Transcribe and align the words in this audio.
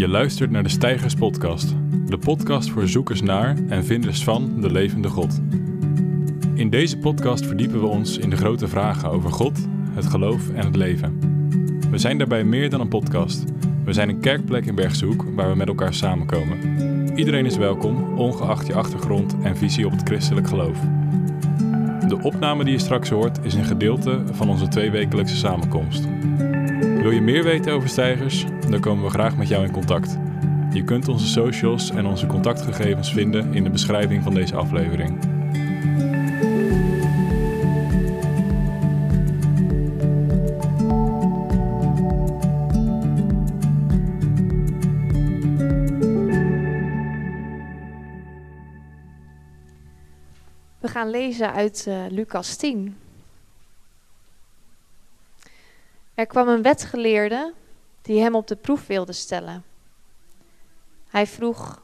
Je 0.00 0.08
luistert 0.08 0.50
naar 0.50 0.62
de 0.62 0.68
Stijgers 0.68 1.14
Podcast, 1.14 1.74
de 2.06 2.18
podcast 2.18 2.70
voor 2.70 2.88
zoekers 2.88 3.22
naar 3.22 3.56
en 3.68 3.84
vinders 3.84 4.24
van 4.24 4.60
de 4.60 4.72
levende 4.72 5.08
God. 5.08 5.40
In 6.54 6.70
deze 6.70 6.98
podcast 6.98 7.46
verdiepen 7.46 7.80
we 7.80 7.86
ons 7.86 8.18
in 8.18 8.30
de 8.30 8.36
grote 8.36 8.68
vragen 8.68 9.10
over 9.10 9.32
God, 9.32 9.68
het 9.94 10.06
geloof 10.06 10.50
en 10.50 10.64
het 10.64 10.76
leven. 10.76 11.18
We 11.90 11.98
zijn 11.98 12.18
daarbij 12.18 12.44
meer 12.44 12.70
dan 12.70 12.80
een 12.80 12.88
podcast. 12.88 13.44
We 13.84 13.92
zijn 13.92 14.08
een 14.08 14.20
kerkplek 14.20 14.66
in 14.66 14.74
Bergshoek 14.74 15.24
waar 15.34 15.50
we 15.50 15.56
met 15.56 15.68
elkaar 15.68 15.94
samenkomen. 15.94 16.58
Iedereen 17.18 17.46
is 17.46 17.56
welkom, 17.56 18.18
ongeacht 18.18 18.66
je 18.66 18.74
achtergrond 18.74 19.36
en 19.42 19.56
visie 19.56 19.86
op 19.86 19.92
het 19.92 20.02
christelijk 20.02 20.48
geloof. 20.48 20.78
De 22.08 22.18
opname 22.22 22.64
die 22.64 22.72
je 22.72 22.78
straks 22.78 23.08
hoort 23.08 23.38
is 23.42 23.54
een 23.54 23.64
gedeelte 23.64 24.22
van 24.32 24.48
onze 24.48 24.68
tweewekelijkse 24.68 25.36
samenkomst. 25.36 26.08
Wil 26.78 27.10
je 27.10 27.20
meer 27.20 27.44
weten 27.44 27.72
over 27.72 27.88
stijgers? 27.88 28.46
Dan 28.70 28.80
komen 28.80 29.04
we 29.04 29.10
graag 29.10 29.36
met 29.36 29.48
jou 29.48 29.64
in 29.64 29.70
contact. 29.70 30.18
Je 30.72 30.84
kunt 30.84 31.08
onze 31.08 31.26
socials 31.26 31.90
en 31.90 32.06
onze 32.06 32.26
contactgegevens 32.26 33.12
vinden 33.12 33.54
in 33.54 33.64
de 33.64 33.70
beschrijving 33.70 34.22
van 34.22 34.34
deze 34.34 34.56
aflevering. 34.56 35.18
We 50.78 50.88
gaan 50.88 51.10
lezen 51.10 51.52
uit 51.52 51.84
uh, 51.88 52.04
Lucas 52.08 52.56
10. 52.56 52.96
Er 56.14 56.26
kwam 56.26 56.48
een 56.48 56.62
wetgeleerde 56.62 57.52
die 58.02 58.20
hem 58.20 58.34
op 58.34 58.46
de 58.46 58.56
proef 58.56 58.86
wilde 58.86 59.12
stellen. 59.12 59.64
Hij 61.08 61.26
vroeg: 61.26 61.82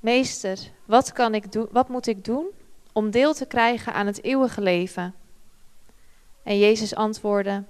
Meester, 0.00 0.58
wat, 0.84 1.12
kan 1.12 1.34
ik 1.34 1.52
doen, 1.52 1.68
wat 1.70 1.88
moet 1.88 2.06
ik 2.06 2.24
doen 2.24 2.46
om 2.92 3.10
deel 3.10 3.34
te 3.34 3.46
krijgen 3.46 3.94
aan 3.94 4.06
het 4.06 4.22
eeuwige 4.22 4.60
leven? 4.60 5.14
En 6.42 6.58
Jezus 6.58 6.94
antwoordde: 6.94 7.64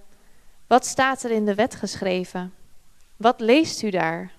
Wat 0.66 0.86
staat 0.86 1.22
er 1.22 1.30
in 1.30 1.44
de 1.44 1.54
wet 1.54 1.74
geschreven? 1.74 2.54
Wat 3.16 3.40
leest 3.40 3.82
u 3.82 3.90
daar? 3.90 4.32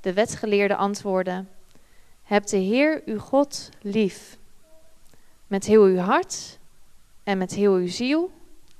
De 0.00 0.12
wetgeleerde 0.12 0.76
antwoordde: 0.76 1.44
Heb 2.22 2.46
de 2.46 2.56
Heer 2.56 3.02
uw 3.04 3.18
God 3.18 3.70
lief. 3.80 4.38
Met 5.46 5.64
heel 5.64 5.82
uw 5.82 5.98
hart 5.98 6.58
en 7.22 7.38
met 7.38 7.54
heel 7.54 7.74
uw 7.74 7.88
ziel 7.88 8.32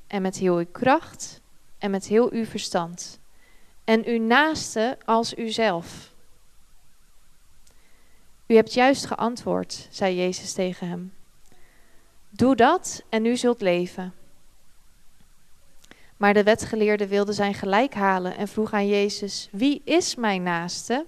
en 0.06 0.22
met 0.22 0.36
heel 0.36 0.56
uw 0.56 0.66
kracht 0.72 1.40
en 1.84 1.90
met 1.90 2.06
heel 2.06 2.32
uw 2.32 2.44
verstand. 2.44 3.18
En 3.84 4.04
uw 4.04 4.20
naaste 4.20 4.98
als 5.04 5.36
uzelf. 5.36 6.12
U 8.46 8.54
hebt 8.54 8.74
juist 8.74 9.06
geantwoord, 9.06 9.88
zei 9.90 10.16
Jezus 10.16 10.52
tegen 10.52 10.88
hem. 10.88 11.12
Doe 12.30 12.56
dat 12.56 13.02
en 13.08 13.24
u 13.24 13.36
zult 13.36 13.60
leven. 13.60 14.14
Maar 16.16 16.34
de 16.34 16.42
wetgeleerde 16.42 17.06
wilde 17.06 17.32
zijn 17.32 17.54
gelijk 17.54 17.94
halen 17.94 18.36
en 18.36 18.48
vroeg 18.48 18.72
aan 18.72 18.86
Jezus: 18.86 19.48
Wie 19.52 19.82
is 19.84 20.14
mijn 20.14 20.42
naaste? 20.42 21.06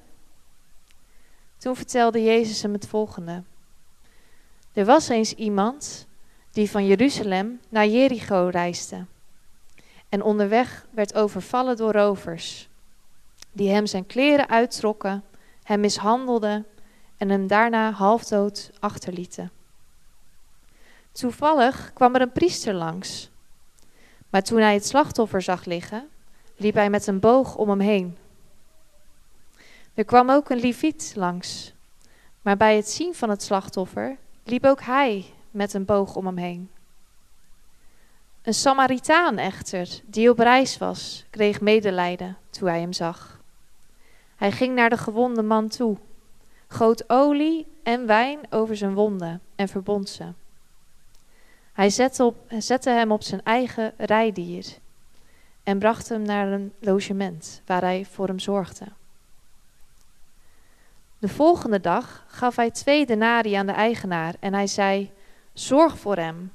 Toen 1.59 1.77
vertelde 1.77 2.23
Jezus 2.23 2.63
hem 2.63 2.73
het 2.73 2.87
volgende. 2.87 3.43
Er 4.73 4.85
was 4.85 5.09
eens 5.09 5.33
iemand 5.33 6.07
die 6.51 6.71
van 6.71 6.87
Jeruzalem 6.87 7.61
naar 7.69 7.87
Jericho 7.87 8.49
reisde. 8.49 9.05
En 10.09 10.23
onderweg 10.23 10.87
werd 10.91 11.15
overvallen 11.15 11.77
door 11.77 11.93
rovers, 11.93 12.69
die 13.53 13.71
hem 13.71 13.87
zijn 13.87 14.07
kleren 14.07 14.49
uittrokken, 14.49 15.25
hem 15.63 15.81
mishandelden 15.81 16.67
en 17.17 17.29
hem 17.29 17.47
daarna 17.47 17.91
halfdood 17.91 18.71
achterlieten. 18.81 19.51
Toevallig 21.13 21.93
kwam 21.93 22.15
er 22.15 22.21
een 22.21 22.33
priester 22.33 22.75
langs. 22.75 23.31
Maar 24.31 24.43
toen 24.43 24.61
hij 24.61 24.75
het 24.75 24.87
slachtoffer 24.87 25.43
zag 25.43 25.65
liggen, 25.65 26.09
liep 26.57 26.75
hij 26.75 26.91
met 26.91 27.07
een 27.07 27.21
boog 27.21 27.57
om 27.57 27.69
hem 27.69 27.81
heen. 27.81 28.17
Er 29.95 30.05
kwam 30.05 30.31
ook 30.31 30.51
een 30.51 30.61
leviet 30.61 31.13
langs. 31.17 31.73
Maar 32.43 32.57
bij 32.57 32.77
het 32.77 32.91
zien 32.91 33.15
van 33.15 33.31
het 33.31 33.43
slachtoffer 33.43 34.17
liep 34.45 34.65
ook 34.65 34.81
hij 34.81 35.25
met 35.51 35.75
een 35.75 35.85
boog 35.85 36.17
om 36.17 36.27
hem 36.27 36.37
heen. 36.37 36.71
Een 38.47 38.55
Samaritaan 38.55 39.39
echter, 39.39 40.01
die 40.05 40.31
op 40.31 40.39
reis 40.39 40.79
was, 40.79 41.25
kreeg 41.31 41.61
medelijden 41.61 42.37
toen 42.51 42.69
hij 42.69 42.81
hem 42.81 42.93
zag. 42.93 43.41
Hij 44.37 44.53
ging 44.53 44.75
naar 44.75 44.91
de 44.91 44.97
gewonde 44.97 45.43
man 45.43 45.69
toe, 45.69 45.97
goot 46.69 47.11
olie 47.11 47.67
en 47.83 48.07
wijn 48.07 48.39
over 48.51 48.77
zijn 48.77 48.95
wonden 48.95 49.41
en 49.57 49.69
verbond 49.69 50.09
ze. 50.09 50.25
Hij 51.73 51.91
zette, 51.91 52.25
op, 52.25 52.37
zette 52.59 52.91
hem 52.91 53.13
op 53.13 53.23
zijn 53.23 53.43
eigen 53.43 53.93
rijdier 53.97 54.67
en 55.63 55.79
bracht 55.79 56.09
hem 56.09 56.23
naar 56.23 56.53
een 56.53 56.73
logement 56.81 57.63
waar 57.65 57.83
hij 57.83 58.05
voor 58.11 58.27
hem 58.27 58.39
zorgde. 58.39 58.85
De 61.19 61.29
volgende 61.29 61.81
dag 61.81 62.25
gaf 62.29 62.57
hij 62.57 62.71
twee 62.71 63.07
denari 63.07 63.53
aan 63.53 63.67
de 63.67 63.73
eigenaar 63.73 64.35
en 64.41 64.55
hij 64.55 64.67
zei: 64.67 65.13
Zorg 65.53 65.99
voor 65.99 66.17
hem. 66.17 66.53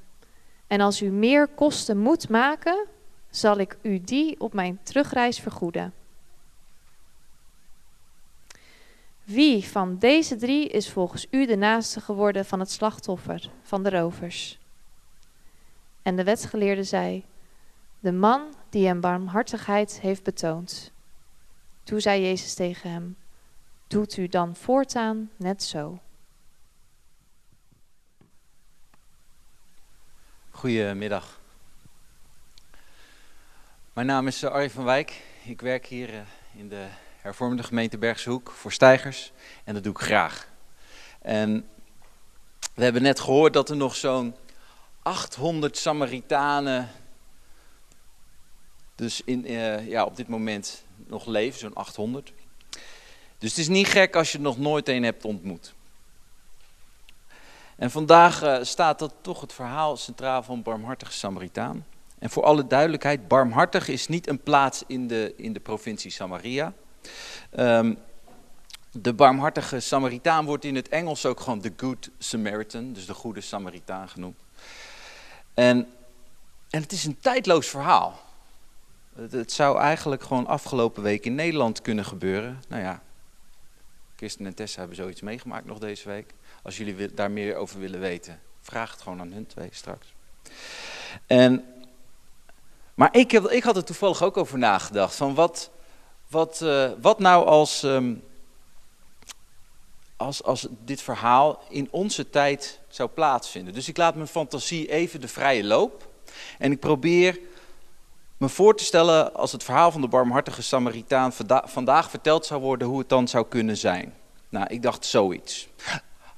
En 0.72 0.80
als 0.80 1.02
u 1.02 1.10
meer 1.10 1.48
kosten 1.48 1.98
moet 1.98 2.28
maken, 2.28 2.86
zal 3.30 3.58
ik 3.58 3.76
u 3.82 4.00
die 4.00 4.40
op 4.40 4.52
mijn 4.52 4.78
terugreis 4.82 5.38
vergoeden. 5.38 5.94
Wie 9.24 9.64
van 9.64 9.98
deze 9.98 10.36
drie 10.36 10.68
is 10.68 10.90
volgens 10.90 11.26
u 11.30 11.46
de 11.46 11.56
naaste 11.56 12.00
geworden 12.00 12.44
van 12.44 12.60
het 12.60 12.70
slachtoffer 12.70 13.50
van 13.62 13.82
de 13.82 13.90
rovers? 13.90 14.58
En 16.02 16.16
de 16.16 16.24
wetgeleerde 16.24 16.84
zei: 16.84 17.24
De 18.00 18.12
man 18.12 18.54
die 18.70 18.86
hem 18.86 19.00
barmhartigheid 19.00 20.00
heeft 20.00 20.22
betoond. 20.22 20.92
Toen 21.82 22.00
zei 22.00 22.22
Jezus 22.22 22.54
tegen 22.54 22.90
hem: 22.90 23.16
Doet 23.86 24.16
u 24.16 24.28
dan 24.28 24.56
voortaan 24.56 25.30
net 25.36 25.62
zo. 25.62 25.98
Goedemiddag. 30.62 31.40
Mijn 33.92 34.06
naam 34.06 34.26
is 34.26 34.42
eh, 34.42 34.50
Arjen 34.50 34.70
van 34.70 34.84
Wijk. 34.84 35.22
Ik 35.44 35.60
werk 35.60 35.86
hier 35.86 36.14
eh, 36.14 36.20
in 36.56 36.68
de 36.68 36.86
hervormde 37.20 37.62
gemeente 37.62 37.98
Bergshoek 37.98 38.50
voor 38.50 38.72
stijgers 38.72 39.32
en 39.64 39.74
dat 39.74 39.82
doe 39.82 39.92
ik 39.92 39.98
graag. 39.98 40.48
En 41.22 41.68
we 42.74 42.84
hebben 42.84 43.02
net 43.02 43.20
gehoord 43.20 43.52
dat 43.52 43.70
er 43.70 43.76
nog 43.76 43.96
zo'n 43.96 44.34
800 45.02 45.76
Samaritanen 45.76 46.90
dus 48.94 49.22
in, 49.24 49.50
uh, 49.50 49.88
ja, 49.88 50.04
op 50.04 50.16
dit 50.16 50.28
moment 50.28 50.84
nog 50.96 51.26
leven, 51.26 51.58
zo'n 51.58 51.74
800. 51.74 52.32
Dus 53.38 53.50
het 53.50 53.58
is 53.58 53.68
niet 53.68 53.86
gek 53.86 54.16
als 54.16 54.32
je 54.32 54.38
er 54.38 54.44
nog 54.44 54.58
nooit 54.58 54.88
een 54.88 55.02
hebt 55.02 55.24
ontmoet. 55.24 55.74
En 57.82 57.90
vandaag 57.90 58.42
uh, 58.42 58.58
staat 58.60 58.98
dat 58.98 59.14
toch 59.20 59.40
het 59.40 59.52
verhaal 59.52 59.96
centraal 59.96 60.42
van 60.42 60.62
barmhartige 60.62 61.12
Samaritaan. 61.12 61.86
En 62.18 62.30
voor 62.30 62.44
alle 62.44 62.66
duidelijkheid, 62.66 63.28
barmhartig 63.28 63.88
is 63.88 64.08
niet 64.08 64.28
een 64.28 64.42
plaats 64.42 64.82
in 64.86 65.06
de, 65.06 65.34
in 65.36 65.52
de 65.52 65.60
provincie 65.60 66.10
Samaria. 66.10 66.72
Um, 67.58 67.98
de 68.90 69.12
barmhartige 69.12 69.80
Samaritaan 69.80 70.44
wordt 70.44 70.64
in 70.64 70.74
het 70.74 70.88
Engels 70.88 71.26
ook 71.26 71.40
gewoon 71.40 71.60
de 71.60 71.72
Good 71.76 72.10
Samaritan, 72.18 72.92
dus 72.92 73.06
de 73.06 73.14
goede 73.14 73.40
Samaritaan 73.40 74.08
genoemd. 74.08 74.38
En, 75.54 75.86
en 76.70 76.82
het 76.82 76.92
is 76.92 77.04
een 77.04 77.18
tijdloos 77.20 77.68
verhaal. 77.68 78.20
Het, 79.14 79.32
het 79.32 79.52
zou 79.52 79.78
eigenlijk 79.78 80.22
gewoon 80.22 80.46
afgelopen 80.46 81.02
week 81.02 81.24
in 81.24 81.34
Nederland 81.34 81.80
kunnen 81.80 82.04
gebeuren. 82.04 82.62
Nou 82.68 82.82
ja, 82.82 83.02
Kirsten 84.14 84.46
en 84.46 84.54
Tessa 84.54 84.78
hebben 84.78 84.96
zoiets 84.96 85.20
meegemaakt 85.20 85.66
nog 85.66 85.78
deze 85.78 86.08
week. 86.08 86.34
Als 86.62 86.76
jullie 86.76 87.14
daar 87.14 87.30
meer 87.30 87.56
over 87.56 87.80
willen 87.80 88.00
weten, 88.00 88.40
vraag 88.60 88.90
het 88.90 89.02
gewoon 89.02 89.20
aan 89.20 89.32
hun 89.32 89.46
twee 89.46 89.68
straks. 89.70 90.14
En, 91.26 91.64
maar 92.94 93.16
ik, 93.16 93.30
heb, 93.30 93.44
ik 93.44 93.62
had 93.62 93.76
er 93.76 93.84
toevallig 93.84 94.22
ook 94.22 94.36
over 94.36 94.58
nagedacht. 94.58 95.14
Van 95.14 95.34
wat, 95.34 95.70
wat, 96.28 96.60
uh, 96.62 96.90
wat 97.00 97.18
nou 97.18 97.46
als, 97.46 97.82
um, 97.82 98.22
als, 100.16 100.42
als 100.42 100.66
dit 100.84 101.02
verhaal 101.02 101.62
in 101.68 101.88
onze 101.90 102.30
tijd 102.30 102.80
zou 102.88 103.08
plaatsvinden. 103.08 103.74
Dus 103.74 103.88
ik 103.88 103.96
laat 103.96 104.14
mijn 104.14 104.28
fantasie 104.28 104.90
even 104.90 105.20
de 105.20 105.28
vrije 105.28 105.64
loop. 105.64 106.10
En 106.58 106.72
ik 106.72 106.80
probeer 106.80 107.38
me 108.36 108.48
voor 108.48 108.76
te 108.76 108.84
stellen 108.84 109.34
als 109.34 109.52
het 109.52 109.64
verhaal 109.64 109.90
van 109.90 110.00
de 110.00 110.08
barmhartige 110.08 110.62
Samaritaan 110.62 111.32
vanda 111.32 111.64
vandaag 111.66 112.10
verteld 112.10 112.46
zou 112.46 112.60
worden, 112.60 112.88
hoe 112.88 112.98
het 112.98 113.08
dan 113.08 113.28
zou 113.28 113.46
kunnen 113.48 113.76
zijn. 113.76 114.14
Nou, 114.48 114.66
ik 114.66 114.82
dacht 114.82 115.06
zoiets. 115.06 115.68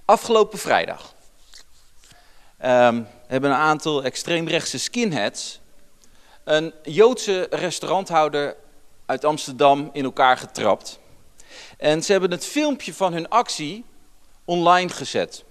Afgelopen 0.05 0.59
vrijdag 0.59 1.15
um, 2.63 3.07
hebben 3.27 3.51
een 3.51 3.57
aantal 3.57 4.05
extreemrechtse 4.05 4.79
skinheads 4.79 5.61
een 6.45 6.75
Joodse 6.83 7.47
restauranthouder 7.51 8.57
uit 9.07 9.25
Amsterdam 9.25 9.91
in 9.93 10.05
elkaar 10.05 10.37
getrapt. 10.37 10.99
En 11.79 12.03
ze 12.03 12.13
hebben 12.13 12.31
het 12.31 12.47
filmpje 12.47 12.95
van 12.95 13.13
hun 13.13 13.29
actie 13.29 13.85
online 14.45 14.89
gezet. 14.89 15.45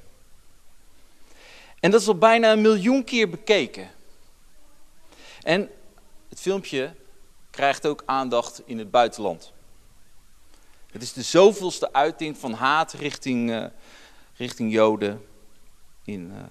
En 1.80 1.92
dat 1.92 2.02
is 2.02 2.08
al 2.08 2.18
bijna 2.18 2.52
een 2.52 2.62
miljoen 2.62 3.04
keer 3.04 3.30
bekeken. 3.30 3.92
En 5.42 5.70
het 6.30 6.40
filmpje 6.40 6.96
krijgt 7.50 7.88
ook 7.88 8.04
aandacht 8.06 8.62
in 8.66 8.78
het 8.78 8.92
buitenland. 8.92 9.52
Het 10.92 11.02
is 11.02 11.14
de 11.14 11.22
zoveelste 11.22 11.94
uiting 11.94 12.38
van 12.38 12.54
haat 12.54 12.94
richting, 12.94 13.50
uh, 13.50 13.66
richting 14.36 14.72
Joden. 14.72 15.26
In, 16.06 16.32
uh, 16.32 16.44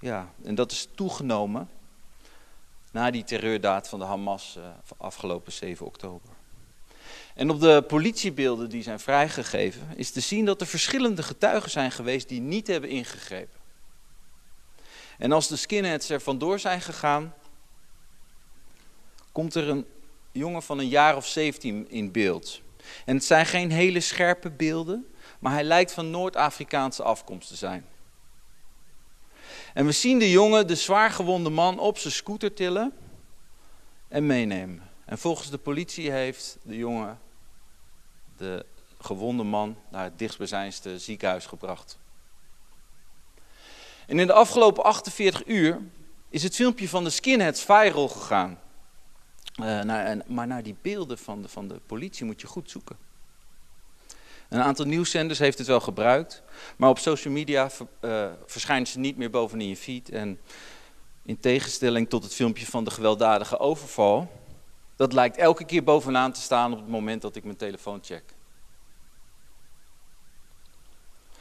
ja, 0.00 0.32
en 0.42 0.54
dat 0.54 0.72
is 0.72 0.88
toegenomen 0.94 1.68
na 2.90 3.10
die 3.10 3.24
terreurdaad 3.24 3.88
van 3.88 3.98
de 3.98 4.04
Hamas 4.04 4.54
uh, 4.58 4.64
van 4.82 4.96
afgelopen 5.00 5.52
7 5.52 5.86
oktober. 5.86 6.30
En 7.34 7.50
op 7.50 7.60
de 7.60 7.84
politiebeelden 7.86 8.68
die 8.70 8.82
zijn 8.82 9.00
vrijgegeven 9.00 9.88
is 9.96 10.10
te 10.10 10.20
zien 10.20 10.44
dat 10.44 10.60
er 10.60 10.66
verschillende 10.66 11.22
getuigen 11.22 11.70
zijn 11.70 11.90
geweest 11.90 12.28
die 12.28 12.40
niet 12.40 12.66
hebben 12.66 12.90
ingegrepen. 12.90 13.58
En 15.18 15.32
als 15.32 15.48
de 15.48 15.56
skinheads 15.56 16.08
er 16.08 16.20
vandoor 16.20 16.58
zijn 16.58 16.80
gegaan, 16.80 17.34
komt 19.32 19.54
er 19.54 19.68
een 19.68 19.86
jongen 20.32 20.62
van 20.62 20.78
een 20.78 20.88
jaar 20.88 21.16
of 21.16 21.26
17 21.26 21.90
in 21.90 22.12
beeld. 22.12 22.60
En 23.04 23.14
het 23.14 23.24
zijn 23.24 23.46
geen 23.46 23.70
hele 23.70 24.00
scherpe 24.00 24.50
beelden, 24.50 25.06
maar 25.40 25.52
hij 25.52 25.64
lijkt 25.64 25.92
van 25.92 26.10
Noord-Afrikaanse 26.10 27.02
afkomst 27.02 27.48
te 27.48 27.56
zijn. 27.56 27.86
En 29.74 29.86
we 29.86 29.92
zien 29.92 30.18
de 30.18 30.30
jongen 30.30 30.66
de 30.66 30.74
zwaargewonde 30.74 31.50
man 31.50 31.78
op 31.78 31.98
zijn 31.98 32.12
scooter 32.12 32.54
tillen 32.54 32.92
en 34.08 34.26
meenemen. 34.26 34.82
En 35.04 35.18
volgens 35.18 35.50
de 35.50 35.58
politie 35.58 36.10
heeft 36.10 36.58
de 36.62 36.76
jongen 36.76 37.18
de 38.36 38.66
gewonde 38.98 39.42
man 39.42 39.76
naar 39.88 40.04
het 40.04 40.18
dichtstbijzijnde 40.18 40.98
ziekenhuis 40.98 41.46
gebracht. 41.46 41.98
En 44.06 44.18
in 44.18 44.26
de 44.26 44.32
afgelopen 44.32 44.84
48 44.84 45.46
uur 45.46 45.80
is 46.28 46.42
het 46.42 46.54
filmpje 46.54 46.88
van 46.88 47.04
de 47.04 47.10
skinheads 47.10 47.62
viral 47.62 48.08
gegaan. 48.08 48.58
Naar, 49.54 50.18
maar 50.26 50.46
naar 50.46 50.62
die 50.62 50.76
beelden 50.82 51.18
van 51.18 51.42
de, 51.42 51.48
van 51.48 51.68
de 51.68 51.80
politie 51.86 52.24
moet 52.24 52.40
je 52.40 52.46
goed 52.46 52.70
zoeken. 52.70 52.96
Een 54.50 54.62
aantal 54.62 54.84
nieuwszenders 54.84 55.38
heeft 55.38 55.58
het 55.58 55.66
wel 55.66 55.80
gebruikt, 55.80 56.42
maar 56.76 56.90
op 56.90 56.98
social 56.98 57.32
media 57.32 57.70
uh, 58.00 58.30
verschijnen 58.46 58.86
ze 58.86 58.98
niet 58.98 59.16
meer 59.16 59.30
bovenin 59.30 59.68
je 59.68 59.76
feed. 59.76 60.08
En 60.08 60.40
in 61.22 61.40
tegenstelling 61.40 62.08
tot 62.08 62.22
het 62.22 62.34
filmpje 62.34 62.66
van 62.66 62.84
de 62.84 62.90
gewelddadige 62.90 63.58
overval, 63.58 64.30
dat 64.96 65.12
lijkt 65.12 65.36
elke 65.36 65.64
keer 65.64 65.84
bovenaan 65.84 66.32
te 66.32 66.40
staan 66.40 66.72
op 66.72 66.78
het 66.78 66.88
moment 66.88 67.22
dat 67.22 67.36
ik 67.36 67.44
mijn 67.44 67.56
telefoon 67.56 67.98
check. 68.02 68.22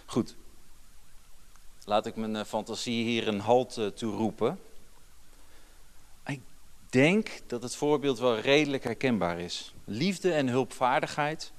Goed, 0.05 0.35
laat 1.85 2.05
ik 2.05 2.15
mijn 2.15 2.35
uh, 2.35 2.43
fantasie 2.43 3.03
hier 3.03 3.27
een 3.27 3.39
halt 3.39 3.77
uh, 3.77 3.87
toe 3.87 4.15
roepen. 4.15 4.59
Ik 6.25 6.41
denk 6.89 7.29
dat 7.47 7.63
het 7.63 7.75
voorbeeld 7.75 8.19
wel 8.19 8.39
redelijk 8.39 8.83
herkenbaar 8.83 9.39
is. 9.39 9.73
Liefde 9.85 10.33
en 10.33 10.47
hulpvaardigheid 10.47 11.51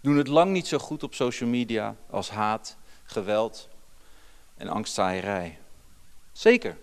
doen 0.00 0.16
het 0.16 0.28
lang 0.28 0.52
niet 0.52 0.66
zo 0.66 0.78
goed 0.78 1.02
op 1.02 1.14
social 1.14 1.48
media 1.48 1.96
als 2.10 2.30
haat, 2.30 2.76
geweld 3.04 3.68
en 4.56 4.68
angstzaaierij. 4.68 5.58
Zeker. 6.32 6.76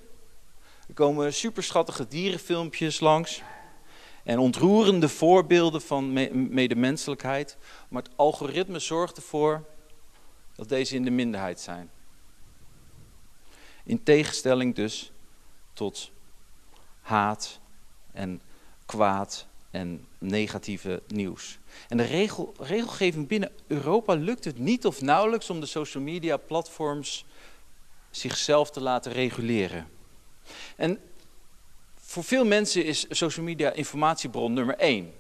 Er 0.87 0.93
komen 0.93 1.33
superschattige 1.33 2.07
dierenfilmpjes 2.07 2.99
langs 2.99 3.41
en 4.23 4.39
ontroerende 4.39 5.09
voorbeelden 5.09 5.81
van 5.81 6.13
medemenselijkheid, 6.53 7.57
maar 7.87 8.03
het 8.03 8.11
algoritme 8.15 8.79
zorgt 8.79 9.17
ervoor 9.17 9.65
dat 10.55 10.69
deze 10.69 10.95
in 10.95 11.03
de 11.03 11.11
minderheid 11.11 11.59
zijn. 11.59 11.89
In 13.83 14.03
tegenstelling 14.03 14.75
dus 14.75 15.11
tot 15.73 16.11
haat 17.01 17.59
en 18.11 18.41
kwaad 18.85 19.47
en 19.75 20.05
negatieve 20.17 21.01
nieuws. 21.07 21.59
En 21.87 21.97
de 21.97 22.03
regel, 22.03 22.53
regelgeving 22.59 23.27
binnen 23.27 23.51
Europa 23.67 24.13
lukt 24.13 24.45
het 24.45 24.59
niet 24.59 24.85
of 24.85 25.01
nauwelijks 25.01 25.49
om 25.49 25.59
de 25.59 25.65
social 25.65 26.03
media 26.03 26.37
platforms 26.37 27.25
zichzelf 28.09 28.71
te 28.71 28.81
laten 28.81 29.11
reguleren. 29.11 29.87
En 30.75 30.99
voor 31.95 32.23
veel 32.23 32.45
mensen 32.45 32.85
is 32.85 33.05
social 33.09 33.45
media 33.45 33.71
informatiebron 33.71 34.53
nummer 34.53 34.77
één. 34.77 35.13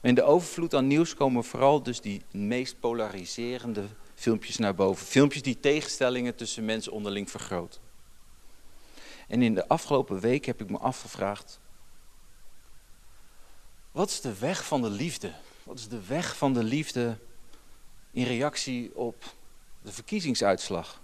In 0.00 0.14
de 0.14 0.22
overvloed 0.22 0.74
aan 0.74 0.86
nieuws 0.86 1.14
komen 1.14 1.44
vooral 1.44 1.82
dus 1.82 2.00
die 2.00 2.22
meest 2.30 2.80
polariserende 2.80 3.84
filmpjes 4.14 4.56
naar 4.56 4.74
boven. 4.74 5.06
Filmpjes 5.06 5.42
die 5.42 5.60
tegenstellingen 5.60 6.34
tussen 6.34 6.64
mensen 6.64 6.92
onderling 6.92 7.30
vergroten. 7.30 7.80
En 9.28 9.42
in 9.42 9.54
de 9.54 9.68
afgelopen 9.68 10.20
week 10.20 10.44
heb 10.44 10.60
ik 10.60 10.70
me 10.70 10.78
afgevraagd, 10.78 11.60
wat 13.92 14.08
is 14.08 14.20
de 14.20 14.38
weg 14.38 14.66
van 14.66 14.82
de 14.82 14.90
liefde? 14.90 15.32
Wat 15.62 15.78
is 15.78 15.88
de 15.88 16.06
weg 16.06 16.36
van 16.36 16.52
de 16.52 16.62
liefde 16.62 17.18
in 18.10 18.24
reactie 18.24 18.96
op 18.96 19.34
de 19.82 19.92
verkiezingsuitslag? 19.92 21.00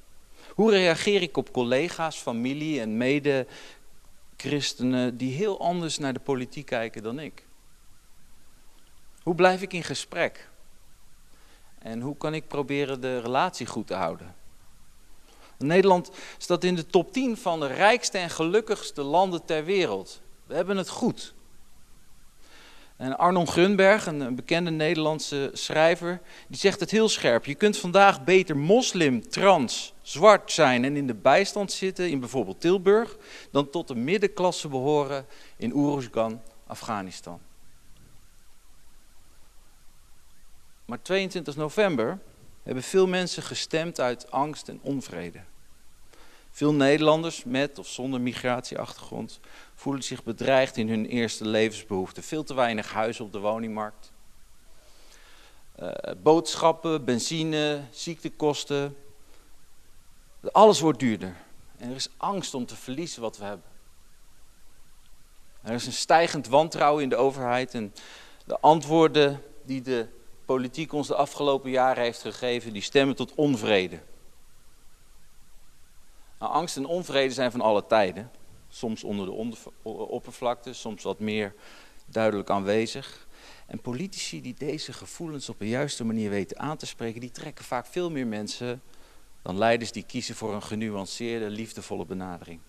Hoe 0.48 0.70
reageer 0.70 1.22
ik 1.22 1.36
op 1.36 1.52
collega's, 1.52 2.16
familie 2.16 2.80
en 2.80 2.96
mede-christenen 2.96 5.16
die 5.16 5.34
heel 5.34 5.60
anders 5.60 5.98
naar 5.98 6.12
de 6.12 6.20
politiek 6.20 6.66
kijken 6.66 7.02
dan 7.02 7.18
ik? 7.18 7.46
Hoe 9.22 9.34
blijf 9.34 9.62
ik 9.62 9.72
in 9.72 9.84
gesprek? 9.84 10.48
En 11.78 12.00
hoe 12.00 12.16
kan 12.16 12.34
ik 12.34 12.48
proberen 12.48 13.00
de 13.00 13.20
relatie 13.20 13.66
goed 13.66 13.86
te 13.86 13.94
houden? 13.94 14.34
Nederland 15.58 16.10
staat 16.38 16.64
in 16.64 16.74
de 16.74 16.86
top 16.86 17.12
10 17.12 17.36
van 17.36 17.60
de 17.60 17.66
rijkste 17.66 18.18
en 18.18 18.30
gelukkigste 18.30 19.02
landen 19.02 19.44
ter 19.44 19.64
wereld. 19.64 20.20
We 20.46 20.54
hebben 20.54 20.76
het 20.76 20.88
goed. 20.88 21.34
En 22.96 23.18
Arnon 23.18 23.46
Grunberg, 23.46 24.06
een 24.06 24.34
bekende 24.34 24.70
Nederlandse 24.70 25.50
schrijver, 25.52 26.20
die 26.48 26.58
zegt 26.58 26.80
het 26.80 26.90
heel 26.90 27.08
scherp. 27.08 27.44
Je 27.44 27.54
kunt 27.54 27.76
vandaag 27.76 28.24
beter 28.24 28.56
moslim, 28.56 29.28
trans, 29.28 29.94
zwart 30.02 30.52
zijn 30.52 30.84
en 30.84 30.96
in 30.96 31.06
de 31.06 31.14
bijstand 31.14 31.72
zitten 31.72 32.10
in 32.10 32.20
bijvoorbeeld 32.20 32.60
Tilburg, 32.60 33.16
dan 33.50 33.70
tot 33.70 33.88
de 33.88 33.94
middenklasse 33.94 34.68
behoren 34.68 35.26
in 35.56 35.70
Uruzgan, 35.70 36.42
Afghanistan. 36.66 37.40
Maar 40.84 41.02
22 41.02 41.56
november 41.56 42.18
hebben 42.62 42.82
veel 42.82 43.06
mensen 43.06 43.42
gestemd 43.42 44.00
uit 44.00 44.30
angst 44.30 44.68
en 44.68 44.78
onvrede. 44.82 45.40
Veel 46.54 46.74
Nederlanders 46.74 47.44
met 47.44 47.78
of 47.78 47.86
zonder 47.86 48.20
migratieachtergrond 48.20 49.40
voelen 49.74 50.02
zich 50.02 50.22
bedreigd 50.22 50.76
in 50.76 50.88
hun 50.88 51.06
eerste 51.06 51.46
levensbehoeften. 51.46 52.22
Veel 52.22 52.44
te 52.44 52.54
weinig 52.54 52.92
huizen 52.92 53.24
op 53.24 53.32
de 53.32 53.38
woningmarkt. 53.38 54.12
Uh, 55.80 55.90
boodschappen, 56.22 57.04
benzine, 57.04 57.80
ziektekosten. 57.90 58.96
Alles 60.52 60.80
wordt 60.80 60.98
duurder. 60.98 61.36
En 61.76 61.88
er 61.88 61.96
is 61.96 62.08
angst 62.16 62.54
om 62.54 62.66
te 62.66 62.76
verliezen 62.76 63.22
wat 63.22 63.38
we 63.38 63.44
hebben. 63.44 63.66
Er 65.62 65.74
is 65.74 65.86
een 65.86 65.92
stijgend 65.92 66.46
wantrouwen 66.46 67.02
in 67.02 67.08
de 67.08 67.16
overheid 67.16 67.74
en 67.74 67.94
de 68.44 68.60
antwoorden 68.60 69.42
die 69.64 69.82
de 69.82 70.06
politiek 70.44 70.92
ons 70.92 71.06
de 71.06 71.14
afgelopen 71.14 71.70
jaren 71.70 72.02
heeft 72.02 72.20
gegeven, 72.20 72.72
die 72.72 72.82
stemmen 72.82 73.16
tot 73.16 73.34
onvrede. 73.34 74.00
Nou, 76.44 76.56
angst 76.56 76.76
en 76.76 76.86
onvrede 76.86 77.34
zijn 77.34 77.50
van 77.50 77.60
alle 77.60 77.86
tijden. 77.86 78.30
Soms 78.68 79.04
onder 79.04 79.26
de 79.26 79.32
oppervlakte, 79.84 80.72
soms 80.72 81.02
wat 81.02 81.18
meer 81.18 81.54
duidelijk 82.06 82.50
aanwezig. 82.50 83.26
En 83.66 83.80
politici 83.80 84.40
die 84.40 84.54
deze 84.58 84.92
gevoelens 84.92 85.48
op 85.48 85.60
een 85.60 85.68
juiste 85.68 86.04
manier 86.04 86.30
weten 86.30 86.58
aan 86.58 86.76
te 86.76 86.86
spreken, 86.86 87.20
die 87.20 87.30
trekken 87.30 87.64
vaak 87.64 87.86
veel 87.86 88.10
meer 88.10 88.26
mensen 88.26 88.82
dan 89.42 89.58
leiders 89.58 89.92
die 89.92 90.02
kiezen 90.02 90.34
voor 90.34 90.54
een 90.54 90.62
genuanceerde, 90.62 91.50
liefdevolle 91.50 92.06
benadering. 92.06 92.60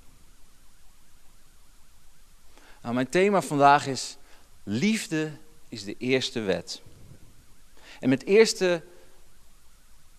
Nou, 2.81 2.93
mijn 2.93 3.09
thema 3.09 3.41
vandaag 3.41 3.87
is: 3.87 4.17
liefde 4.63 5.31
is 5.69 5.83
de 5.83 5.97
eerste 5.97 6.39
wet. 6.39 6.81
En 7.99 8.09
met 8.09 8.25
eerste 8.25 8.83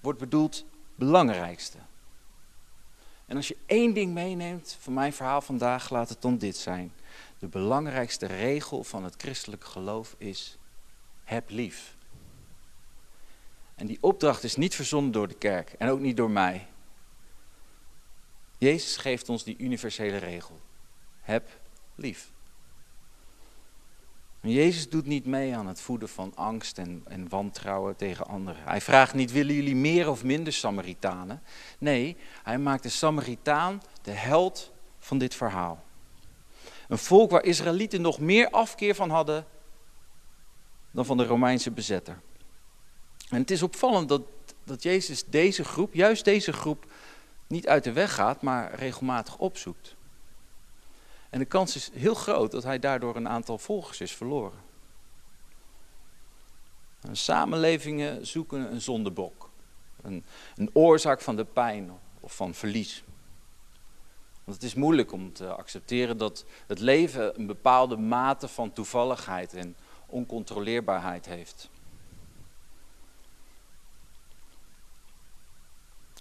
wordt 0.00 0.18
bedoeld 0.18 0.64
belangrijkste. 0.94 1.78
En 3.26 3.36
als 3.36 3.48
je 3.48 3.56
één 3.66 3.94
ding 3.94 4.14
meeneemt 4.14 4.76
van 4.80 4.92
mijn 4.92 5.12
verhaal 5.12 5.40
vandaag, 5.40 5.90
laat 5.90 6.08
het 6.08 6.22
dan 6.22 6.38
dit 6.38 6.56
zijn. 6.56 6.92
De 7.38 7.46
belangrijkste 7.46 8.26
regel 8.26 8.84
van 8.84 9.04
het 9.04 9.14
christelijk 9.16 9.64
geloof 9.64 10.14
is: 10.18 10.58
heb 11.24 11.50
lief. 11.50 11.94
En 13.74 13.86
die 13.86 13.98
opdracht 14.00 14.44
is 14.44 14.56
niet 14.56 14.74
verzonnen 14.74 15.12
door 15.12 15.28
de 15.28 15.34
kerk 15.34 15.72
en 15.72 15.88
ook 15.88 16.00
niet 16.00 16.16
door 16.16 16.30
mij. 16.30 16.66
Jezus 18.58 18.96
geeft 18.96 19.28
ons 19.28 19.44
die 19.44 19.56
universele 19.58 20.16
regel: 20.16 20.60
heb 21.20 21.48
lief. 21.94 22.34
Jezus 24.52 24.88
doet 24.88 25.06
niet 25.06 25.26
mee 25.26 25.56
aan 25.56 25.66
het 25.66 25.80
voeden 25.80 26.08
van 26.08 26.32
angst 26.34 26.78
en, 26.78 27.02
en 27.08 27.28
wantrouwen 27.28 27.96
tegen 27.96 28.26
anderen. 28.26 28.62
Hij 28.64 28.80
vraagt 28.80 29.14
niet, 29.14 29.32
willen 29.32 29.54
jullie 29.54 29.76
meer 29.76 30.10
of 30.10 30.24
minder 30.24 30.52
Samaritanen? 30.52 31.42
Nee, 31.78 32.16
hij 32.42 32.58
maakt 32.58 32.82
de 32.82 32.88
Samaritaan 32.88 33.82
de 34.02 34.10
held 34.10 34.72
van 34.98 35.18
dit 35.18 35.34
verhaal. 35.34 35.84
Een 36.88 36.98
volk 36.98 37.30
waar 37.30 37.44
Israëlieten 37.44 38.00
nog 38.00 38.18
meer 38.18 38.50
afkeer 38.50 38.94
van 38.94 39.10
hadden 39.10 39.46
dan 40.90 41.04
van 41.04 41.16
de 41.16 41.26
Romeinse 41.26 41.70
bezetter. 41.70 42.20
En 43.30 43.40
het 43.40 43.50
is 43.50 43.62
opvallend 43.62 44.08
dat, 44.08 44.22
dat 44.64 44.82
Jezus 44.82 45.24
deze 45.24 45.64
groep, 45.64 45.94
juist 45.94 46.24
deze 46.24 46.52
groep, 46.52 46.86
niet 47.46 47.68
uit 47.68 47.84
de 47.84 47.92
weg 47.92 48.14
gaat, 48.14 48.42
maar 48.42 48.74
regelmatig 48.74 49.38
opzoekt. 49.38 49.95
En 51.36 51.42
de 51.42 51.48
kans 51.48 51.76
is 51.76 51.90
heel 51.92 52.14
groot 52.14 52.50
dat 52.50 52.62
hij 52.62 52.78
daardoor 52.78 53.16
een 53.16 53.28
aantal 53.28 53.58
volgers 53.58 54.00
is 54.00 54.12
verloren. 54.12 54.58
Samenlevingen 57.12 58.26
zoeken 58.26 58.72
een 58.72 58.80
zondebok, 58.80 59.50
een, 60.02 60.24
een 60.54 60.70
oorzaak 60.72 61.20
van 61.20 61.36
de 61.36 61.44
pijn 61.44 61.90
of 62.20 62.36
van 62.36 62.54
verlies. 62.54 63.04
Want 64.44 64.56
het 64.56 64.66
is 64.66 64.74
moeilijk 64.74 65.12
om 65.12 65.32
te 65.32 65.54
accepteren 65.54 66.16
dat 66.16 66.44
het 66.66 66.78
leven 66.80 67.38
een 67.38 67.46
bepaalde 67.46 67.96
mate 67.96 68.48
van 68.48 68.72
toevalligheid 68.72 69.54
en 69.54 69.76
oncontroleerbaarheid 70.06 71.26
heeft. 71.26 71.70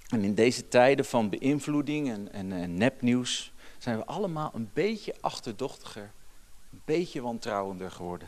En 0.10 0.24
in 0.24 0.34
deze 0.34 0.68
tijden 0.68 1.06
van 1.06 1.30
beïnvloeding 1.30 2.10
en, 2.10 2.34
en, 2.34 2.52
en 2.52 2.78
nepnieuws 2.78 3.54
zijn 3.86 3.98
we 3.98 4.06
allemaal 4.06 4.52
een 4.54 4.70
beetje 4.74 5.16
achterdochtiger, 5.22 6.12
een 6.72 6.82
beetje 6.86 7.22
wantrouwender 7.22 7.92
geworden. 7.92 8.28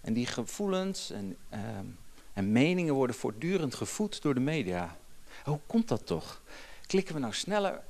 En 0.00 0.12
die 0.12 0.26
gevoelens 0.26 1.10
en, 1.10 1.36
ehm, 1.48 1.84
en 2.32 2.52
meningen 2.52 2.94
worden 2.94 3.16
voortdurend 3.16 3.74
gevoed 3.74 4.22
door 4.22 4.34
de 4.34 4.40
media. 4.40 4.96
Hoe 5.44 5.60
komt 5.66 5.88
dat 5.88 6.06
toch? 6.06 6.42
Klikken 6.86 7.14
we 7.14 7.20
nou 7.20 7.32
sneller 7.32 7.80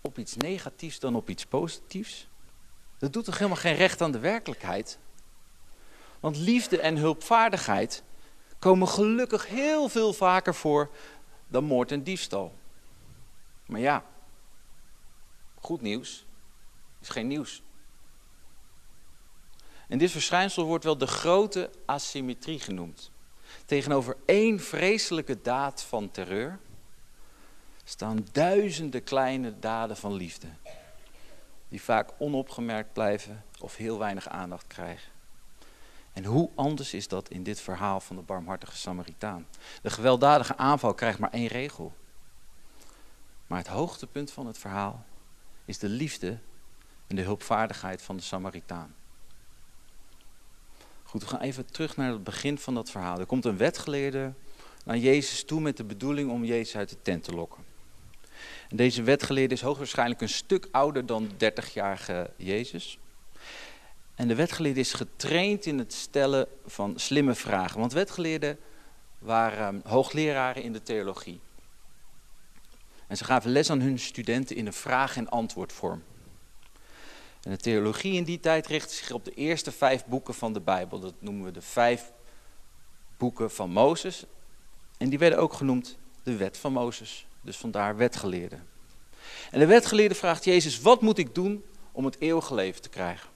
op 0.00 0.18
iets 0.18 0.36
negatiefs 0.36 0.98
dan 0.98 1.16
op 1.16 1.28
iets 1.28 1.46
positiefs? 1.46 2.28
Dat 2.98 3.12
doet 3.12 3.24
toch 3.24 3.38
helemaal 3.38 3.60
geen 3.60 3.74
recht 3.74 4.00
aan 4.00 4.12
de 4.12 4.18
werkelijkheid? 4.18 4.98
Want 6.20 6.36
liefde 6.36 6.80
en 6.80 6.96
hulpvaardigheid 6.96 8.02
komen 8.58 8.88
gelukkig 8.88 9.48
heel 9.48 9.88
veel 9.88 10.12
vaker 10.12 10.54
voor 10.54 10.90
dan 11.48 11.64
moord 11.64 11.92
en 11.92 12.02
diefstal. 12.02 12.54
Maar 13.66 13.80
ja, 13.80 14.04
goed 15.66 15.80
nieuws 15.80 16.24
is 17.00 17.08
geen 17.08 17.26
nieuws. 17.26 17.62
En 19.88 19.98
dit 19.98 20.10
verschijnsel 20.10 20.64
wordt 20.64 20.84
wel 20.84 20.98
de 20.98 21.06
grote 21.06 21.70
asymmetrie 21.86 22.60
genoemd. 22.60 23.10
Tegenover 23.64 24.16
één 24.26 24.60
vreselijke 24.60 25.42
daad 25.42 25.82
van 25.82 26.10
terreur 26.10 26.58
staan 27.84 28.26
duizenden 28.32 29.04
kleine 29.04 29.58
daden 29.58 29.96
van 29.96 30.12
liefde, 30.12 30.46
die 31.68 31.82
vaak 31.82 32.10
onopgemerkt 32.18 32.92
blijven 32.92 33.44
of 33.60 33.76
heel 33.76 33.98
weinig 33.98 34.28
aandacht 34.28 34.66
krijgen. 34.66 35.12
En 36.12 36.24
hoe 36.24 36.50
anders 36.54 36.94
is 36.94 37.08
dat 37.08 37.28
in 37.28 37.42
dit 37.42 37.60
verhaal 37.60 38.00
van 38.00 38.16
de 38.16 38.22
barmhartige 38.22 38.76
Samaritaan? 38.76 39.46
De 39.82 39.90
gewelddadige 39.90 40.56
aanval 40.56 40.94
krijgt 40.94 41.18
maar 41.18 41.32
één 41.32 41.46
regel. 41.48 41.92
Maar 43.46 43.58
het 43.58 43.68
hoogtepunt 43.68 44.30
van 44.30 44.46
het 44.46 44.58
verhaal 44.58 45.04
is 45.66 45.78
de 45.78 45.88
liefde 45.88 46.38
en 47.06 47.16
de 47.16 47.22
hulpvaardigheid 47.22 48.02
van 48.02 48.16
de 48.16 48.22
Samaritaan. 48.22 48.94
Goed, 51.02 51.22
we 51.22 51.28
gaan 51.28 51.40
even 51.40 51.66
terug 51.66 51.96
naar 51.96 52.12
het 52.12 52.24
begin 52.24 52.58
van 52.58 52.74
dat 52.74 52.90
verhaal. 52.90 53.18
Er 53.18 53.26
komt 53.26 53.44
een 53.44 53.56
wetgeleerde 53.56 54.32
naar 54.84 54.98
Jezus 54.98 55.44
toe 55.44 55.60
met 55.60 55.76
de 55.76 55.84
bedoeling 55.84 56.30
om 56.30 56.44
Jezus 56.44 56.76
uit 56.76 56.88
de 56.88 56.96
tent 57.02 57.24
te 57.24 57.32
lokken. 57.32 57.64
En 58.68 58.76
deze 58.76 59.02
wetgeleerde 59.02 59.54
is 59.54 59.60
hoogwaarschijnlijk 59.60 60.20
een 60.20 60.28
stuk 60.28 60.68
ouder 60.70 61.06
dan 61.06 61.30
de 61.36 61.52
30-jarige 61.52 62.30
Jezus. 62.36 62.98
En 64.14 64.28
de 64.28 64.34
wetgeleerde 64.34 64.80
is 64.80 64.92
getraind 64.92 65.66
in 65.66 65.78
het 65.78 65.92
stellen 65.92 66.46
van 66.66 66.92
slimme 66.96 67.34
vragen. 67.34 67.80
Want 67.80 67.92
wetgeleerden 67.92 68.58
waren 69.18 69.82
hoogleraren 69.84 70.62
in 70.62 70.72
de 70.72 70.82
theologie. 70.82 71.40
En 73.06 73.16
ze 73.16 73.24
gaven 73.24 73.50
les 73.50 73.70
aan 73.70 73.80
hun 73.80 73.98
studenten 73.98 74.56
in 74.56 74.66
een 74.66 74.72
vraag- 74.72 75.16
en 75.16 75.28
antwoordvorm. 75.28 76.02
En 77.42 77.50
de 77.50 77.56
theologie 77.56 78.14
in 78.14 78.24
die 78.24 78.40
tijd 78.40 78.66
richtte 78.66 78.94
zich 78.94 79.10
op 79.10 79.24
de 79.24 79.34
eerste 79.34 79.72
vijf 79.72 80.04
boeken 80.04 80.34
van 80.34 80.52
de 80.52 80.60
Bijbel. 80.60 81.00
Dat 81.00 81.14
noemen 81.18 81.44
we 81.44 81.50
de 81.50 81.62
vijf 81.62 82.12
boeken 83.16 83.50
van 83.50 83.70
Mozes. 83.70 84.24
En 84.98 85.08
die 85.08 85.18
werden 85.18 85.38
ook 85.38 85.52
genoemd 85.52 85.96
de 86.22 86.36
wet 86.36 86.56
van 86.56 86.72
Mozes. 86.72 87.26
Dus 87.40 87.56
vandaar 87.56 87.96
wetgeleerden. 87.96 88.66
En 89.50 89.58
de 89.58 89.66
wetgeleerde 89.66 90.14
vraagt 90.14 90.44
Jezus, 90.44 90.80
wat 90.80 91.00
moet 91.00 91.18
ik 91.18 91.34
doen 91.34 91.64
om 91.92 92.04
het 92.04 92.20
eeuwige 92.20 92.54
leven 92.54 92.82
te 92.82 92.88
krijgen? 92.88 93.28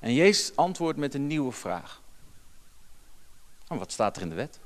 En 0.00 0.14
Jezus 0.14 0.56
antwoordt 0.56 0.98
met 0.98 1.14
een 1.14 1.26
nieuwe 1.26 1.52
vraag. 1.52 2.02
En 3.68 3.78
wat 3.78 3.92
staat 3.92 4.16
er 4.16 4.22
in 4.22 4.28
de 4.28 4.34
wet? 4.34 4.58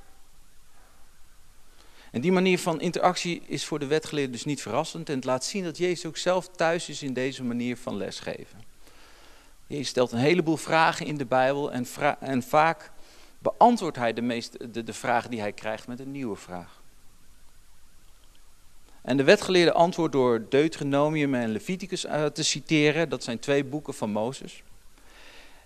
En 2.11 2.21
die 2.21 2.33
manier 2.33 2.59
van 2.59 2.81
interactie 2.81 3.43
is 3.47 3.65
voor 3.65 3.79
de 3.79 3.87
wetgeleerde 3.87 4.33
dus 4.33 4.45
niet 4.45 4.63
verrassend. 4.63 5.09
En 5.09 5.15
het 5.15 5.25
laat 5.25 5.45
zien 5.45 5.65
dat 5.65 5.79
Jezus 5.79 6.07
ook 6.07 6.17
zelf 6.17 6.49
thuis 6.49 6.89
is 6.89 7.03
in 7.03 7.13
deze 7.13 7.45
manier 7.45 7.77
van 7.77 7.97
lesgeven. 7.97 8.61
Jezus 9.67 9.89
stelt 9.89 10.13
een 10.13 10.19
heleboel 10.19 10.57
vragen 10.57 11.07
in 11.07 11.17
de 11.17 11.27
Bijbel 11.27 11.73
en, 11.73 11.87
en 12.21 12.43
vaak 12.43 12.91
beantwoordt 13.39 13.97
hij 13.97 14.13
de, 14.13 14.23
meeste, 14.23 14.71
de, 14.85 14.93
vragen 14.93 15.31
die 15.31 15.41
hij 15.41 15.53
krijgt 15.53 15.87
met 15.87 16.01
een 16.01 16.11
nieuwe 16.11 16.37
vraag. 16.37 16.83
En 19.03 19.17
de 19.17 19.25
wetgeleerde 19.25 19.73
antwoordt 19.73 20.13
door 20.13 20.47
Deuteronomium 20.49 21.35
en 21.35 21.53
Leviticus 21.53 22.05
uh, 22.05 22.25
te 22.25 22.43
citeren. 22.43 23.09
Dat 23.09 23.25
zijn 23.25 23.39
twee 23.39 23.65
boeken 23.65 23.95
van 23.95 24.11
Mozes. 24.11 24.63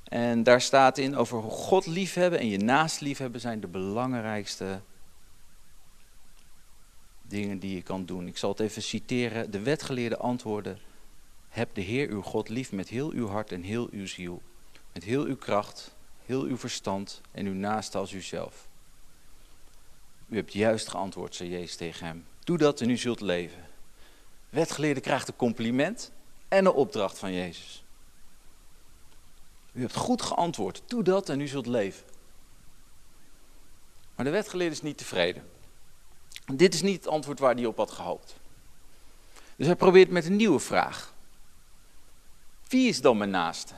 En 0.04 0.42
daar 0.42 0.60
staat 0.60 0.98
in 0.98 1.16
over 1.16 1.42
God 1.42 1.86
liefhebben 1.86 2.38
en 2.38 2.48
je 2.48 2.58
naast 2.58 3.00
liefhebben 3.00 3.40
zijn 3.40 3.60
de 3.60 3.66
belangrijkste 3.66 4.80
dingen 7.32 7.58
die 7.58 7.74
je 7.74 7.82
kan 7.82 8.04
doen. 8.04 8.26
Ik 8.26 8.36
zal 8.36 8.50
het 8.50 8.60
even 8.60 8.82
citeren. 8.82 9.50
De 9.50 9.60
wetgeleerde 9.60 10.16
antwoorden. 10.16 10.78
Heb 11.48 11.74
de 11.74 11.80
Heer 11.80 12.08
uw 12.08 12.22
God 12.22 12.48
lief 12.48 12.72
met 12.72 12.88
heel 12.88 13.10
uw 13.10 13.28
hart 13.28 13.52
en 13.52 13.62
heel 13.62 13.88
uw 13.90 14.06
ziel. 14.06 14.42
Met 14.92 15.04
heel 15.04 15.24
uw 15.24 15.36
kracht, 15.36 15.94
heel 16.26 16.42
uw 16.42 16.56
verstand 16.56 17.20
en 17.30 17.46
uw 17.46 17.54
naaste 17.54 17.98
als 17.98 18.12
uzelf. 18.12 18.68
U 20.28 20.36
hebt 20.36 20.52
juist 20.52 20.88
geantwoord, 20.88 21.34
zei 21.34 21.50
Jezus 21.50 21.76
tegen 21.76 22.06
hem. 22.06 22.26
Doe 22.44 22.58
dat 22.58 22.80
en 22.80 22.90
u 22.90 22.96
zult 22.96 23.20
leven. 23.20 23.66
Wetgeleerde 24.50 25.00
krijgt 25.00 25.28
een 25.28 25.36
compliment 25.36 26.12
en 26.48 26.64
een 26.64 26.72
opdracht 26.72 27.18
van 27.18 27.32
Jezus. 27.32 27.84
U 29.72 29.80
hebt 29.80 29.96
goed 29.96 30.22
geantwoord. 30.22 30.82
Doe 30.86 31.02
dat 31.02 31.28
en 31.28 31.40
u 31.40 31.46
zult 31.46 31.66
leven. 31.66 32.04
Maar 34.14 34.24
de 34.24 34.30
wetgeleerde 34.30 34.74
is 34.74 34.82
niet 34.82 34.98
tevreden. 34.98 35.51
Dit 36.44 36.74
is 36.74 36.82
niet 36.82 36.96
het 36.96 37.08
antwoord 37.08 37.38
waar 37.38 37.54
hij 37.54 37.66
op 37.66 37.76
had 37.76 37.90
gehoopt. 37.90 38.36
Dus 39.56 39.66
hij 39.66 39.76
probeert 39.76 40.10
met 40.10 40.26
een 40.26 40.36
nieuwe 40.36 40.58
vraag. 40.58 41.14
Wie 42.68 42.88
is 42.88 43.00
dan 43.00 43.16
mijn 43.16 43.30
naaste? 43.30 43.74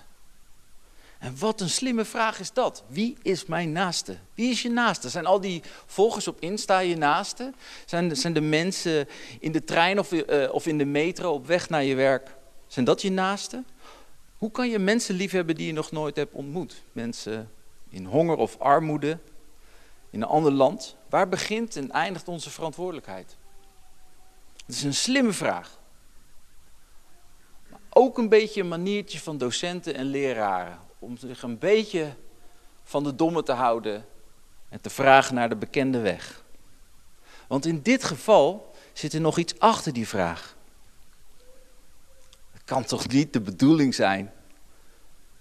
En 1.19 1.39
wat 1.39 1.61
een 1.61 1.71
slimme 1.71 2.05
vraag 2.05 2.41
is 2.41 2.53
dat. 2.53 2.85
Wie 2.87 3.17
is 3.23 3.47
mijn 3.47 3.73
naaste? 3.73 4.17
Wie 4.35 4.51
is 4.51 4.63
je 4.63 4.71
naaste? 4.71 5.09
Zijn 5.09 5.27
al 5.27 5.41
die 5.41 5.63
volgers 5.87 6.29
op 6.29 6.41
Insta 6.41 6.79
je 6.79 6.97
naaste? 6.97 7.53
Zijn, 7.85 8.17
zijn 8.17 8.33
de 8.33 8.41
mensen 8.41 9.09
in 9.41 9.53
de 9.53 9.65
trein 9.65 9.99
of, 9.99 10.13
uh, 10.13 10.53
of 10.53 10.67
in 10.67 10.79
de 10.79 10.85
metro 10.85 11.33
op 11.33 11.47
weg 11.47 11.69
naar 11.69 11.85
je 11.85 11.95
werk? 11.95 12.35
Zijn 12.67 12.85
dat 12.85 13.03
je 13.03 13.11
naaste? 13.11 13.65
Hoe 14.39 14.51
kan 14.51 14.69
je 14.69 14.79
mensen 14.79 15.15
liefhebben 15.15 15.55
die 15.55 15.67
je 15.67 15.73
nog 15.73 15.91
nooit 15.91 16.17
hebt 16.17 16.35
ontmoet? 16.35 16.83
Mensen 16.93 17.51
in 17.89 18.05
honger 18.05 18.37
of 18.37 18.59
armoede, 18.59 19.19
in 20.15 20.23
een 20.23 20.29
ander 20.29 20.53
land. 20.53 20.97
Waar 21.09 21.29
begint 21.29 21.77
en 21.77 21.91
eindigt 21.91 22.29
onze 22.29 22.51
verantwoordelijkheid? 22.51 23.37
Het 24.67 24.75
is 24.75 24.83
een 24.83 24.95
slimme 24.95 25.33
vraag. 25.33 25.79
Maar 27.69 27.81
ook 27.91 28.19
een 28.19 28.29
beetje 28.29 28.61
een 28.61 28.69
maniertje 28.69 29.21
van 29.21 29.39
docenten 29.39 29.95
en 29.95 30.05
leraren. 30.05 30.79
Om 30.99 31.17
zich 31.17 31.43
een 31.43 31.59
beetje 31.59 32.15
van 32.83 33.05
de 33.05 33.15
domme 33.15 33.43
te 33.43 33.53
houden 33.53 34.07
en 34.69 34.81
te 34.81 34.91
vragen 34.91 35.35
naar 35.35 35.49
de 35.49 35.57
bekende 35.57 35.99
weg. 35.99 36.45
Want 37.47 37.67
in 37.67 37.83
dit 37.83 38.05
geval 38.05 38.75
zit 38.93 39.13
er 39.13 39.21
nog 39.21 39.39
iets 39.39 39.59
achter 39.59 39.93
die 39.93 40.09
vraag. 40.09 40.57
Het 42.53 42.65
kan 42.65 42.85
toch 42.85 43.09
niet 43.09 43.33
de 43.33 43.41
bedoeling 43.41 43.95
zijn 43.95 44.33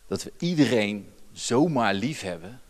dat 0.08 0.24
we 0.24 0.34
iedereen 0.38 1.14
zomaar 1.32 1.94
lief 1.94 2.22
hebben? 2.22 2.62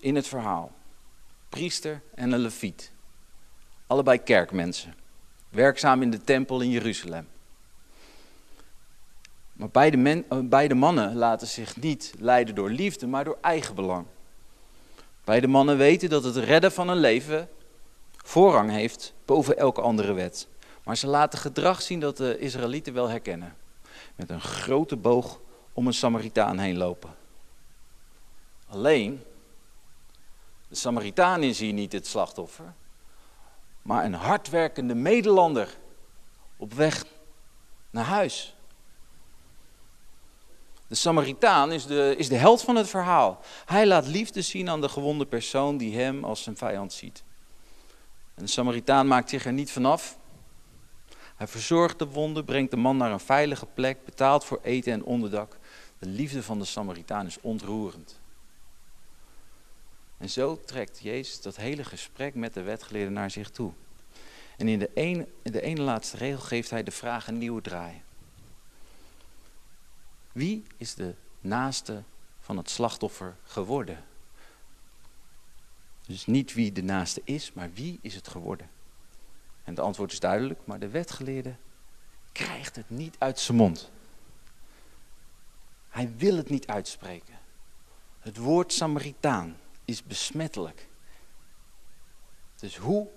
In 0.00 0.14
het 0.14 0.26
verhaal, 0.26 0.72
priester 1.48 2.02
en 2.14 2.32
een 2.32 2.40
leviet, 2.40 2.92
allebei 3.86 4.18
kerkmensen. 4.18 4.94
werkzaam 5.48 6.02
in 6.02 6.10
de 6.10 6.20
tempel 6.20 6.60
in 6.60 6.70
Jeruzalem. 6.70 7.28
Maar 9.52 9.68
beide, 9.68 9.96
men, 9.96 10.24
eh, 10.28 10.38
beide 10.42 10.74
mannen 10.74 11.16
laten 11.16 11.46
zich 11.46 11.76
niet 11.76 12.14
leiden 12.18 12.54
door 12.54 12.70
liefde, 12.70 13.06
maar 13.06 13.24
door 13.24 13.38
eigen 13.40 13.74
belang. 13.74 14.06
Beide 15.24 15.46
mannen 15.46 15.76
weten 15.76 16.08
dat 16.08 16.24
het 16.24 16.36
redden 16.36 16.72
van 16.72 16.88
een 16.88 16.96
leven 16.96 17.48
voorrang 18.16 18.70
heeft 18.70 19.12
boven 19.24 19.58
elke 19.58 19.80
andere 19.80 20.12
wet. 20.12 20.48
Maar 20.84 20.96
ze 20.96 21.06
laten 21.06 21.38
gedrag 21.38 21.82
zien 21.82 22.00
dat 22.00 22.16
de 22.16 22.38
Israëlieten 22.38 22.94
wel 22.94 23.08
herkennen. 23.08 23.56
Met 24.16 24.30
een 24.30 24.40
grote 24.40 24.96
boog 24.96 25.40
om 25.72 25.86
een 25.86 25.94
Samaritaan 25.94 26.58
heen 26.58 26.76
lopen. 26.76 27.14
Alleen, 28.68 29.22
de 30.74 30.80
Samaritaan 30.80 31.42
is 31.42 31.58
hier 31.58 31.72
niet 31.72 31.92
het 31.92 32.06
slachtoffer, 32.06 32.74
maar 33.82 34.04
een 34.04 34.14
hardwerkende 34.14 34.94
medelander 34.94 35.76
op 36.56 36.72
weg 36.72 37.04
naar 37.90 38.04
huis. 38.04 38.56
De 40.86 40.94
Samaritaan 40.94 41.72
is 41.72 41.86
de, 41.86 42.14
is 42.18 42.28
de 42.28 42.36
held 42.36 42.62
van 42.62 42.76
het 42.76 42.88
verhaal. 42.88 43.40
Hij 43.64 43.86
laat 43.86 44.06
liefde 44.06 44.42
zien 44.42 44.68
aan 44.68 44.80
de 44.80 44.88
gewonde 44.88 45.26
persoon 45.26 45.76
die 45.76 45.96
hem 45.96 46.24
als 46.24 46.42
zijn 46.42 46.56
vijand 46.56 46.92
ziet. 46.92 47.22
En 48.34 48.42
de 48.44 48.50
Samaritaan 48.50 49.06
maakt 49.06 49.30
zich 49.30 49.44
er 49.46 49.52
niet 49.52 49.70
vanaf. 49.70 50.18
Hij 51.36 51.46
verzorgt 51.46 51.98
de 51.98 52.06
wonde, 52.06 52.44
brengt 52.44 52.70
de 52.70 52.76
man 52.76 52.96
naar 52.96 53.12
een 53.12 53.20
veilige 53.20 53.66
plek, 53.66 54.04
betaalt 54.04 54.44
voor 54.44 54.60
eten 54.62 54.92
en 54.92 55.04
onderdak. 55.04 55.58
De 55.98 56.06
liefde 56.06 56.42
van 56.42 56.58
de 56.58 56.64
Samaritaan 56.64 57.26
is 57.26 57.40
ontroerend. 57.40 58.22
En 60.18 60.30
zo 60.30 60.60
trekt 60.60 61.00
Jezus 61.00 61.40
dat 61.40 61.56
hele 61.56 61.84
gesprek 61.84 62.34
met 62.34 62.54
de 62.54 62.62
wetgeleerden 62.62 63.12
naar 63.12 63.30
zich 63.30 63.50
toe. 63.50 63.72
En 64.56 64.68
in 64.68 64.78
de, 64.78 64.90
in 64.94 65.26
de 65.42 65.60
ene 65.60 65.80
laatste 65.80 66.16
regel 66.16 66.40
geeft 66.40 66.70
hij 66.70 66.82
de 66.82 66.90
vraag 66.90 67.28
een 67.28 67.38
nieuwe 67.38 67.60
draai. 67.60 68.02
Wie 70.32 70.64
is 70.76 70.94
de 70.94 71.14
naaste 71.40 72.02
van 72.40 72.56
het 72.56 72.70
slachtoffer 72.70 73.36
geworden? 73.42 74.04
Dus 76.06 76.26
niet 76.26 76.54
wie 76.54 76.72
de 76.72 76.82
naaste 76.82 77.20
is, 77.24 77.52
maar 77.52 77.72
wie 77.72 77.98
is 78.02 78.14
het 78.14 78.28
geworden? 78.28 78.70
En 79.64 79.74
de 79.74 79.80
antwoord 79.80 80.12
is 80.12 80.20
duidelijk, 80.20 80.60
maar 80.64 80.78
de 80.78 80.88
wetgeleerde 80.88 81.54
krijgt 82.32 82.76
het 82.76 82.90
niet 82.90 83.16
uit 83.18 83.38
zijn 83.38 83.56
mond. 83.56 83.90
Hij 85.88 86.12
wil 86.16 86.36
het 86.36 86.48
niet 86.48 86.66
uitspreken. 86.66 87.38
Het 88.20 88.36
woord 88.36 88.72
Samaritaan 88.72 89.56
is 89.84 90.02
besmettelijk. 90.02 90.86
Dus 92.56 92.76
hoe 92.76 93.08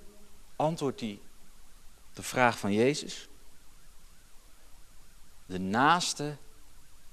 antwoordt 0.55 0.99
hij 0.99 1.19
de 2.13 2.23
vraag 2.23 2.59
van 2.59 2.73
Jezus? 2.73 3.27
De 5.45 5.59
naaste 5.59 6.37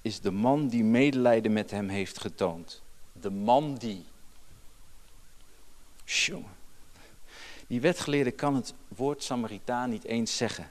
is 0.02 0.20
de 0.20 0.30
man 0.30 0.68
die 0.68 0.84
medelijden 0.84 1.52
met 1.52 1.70
hem 1.70 1.88
heeft 1.88 2.20
getoond. 2.20 2.82
De 3.12 3.30
man 3.30 3.74
die. 3.74 4.04
Jongen. 6.04 6.56
Die 7.66 7.80
wetgeleerde 7.80 8.30
kan 8.30 8.54
het 8.54 8.74
woord 8.88 9.22
Samaritaan 9.22 9.90
niet 9.90 10.04
eens 10.04 10.36
zeggen. 10.36 10.70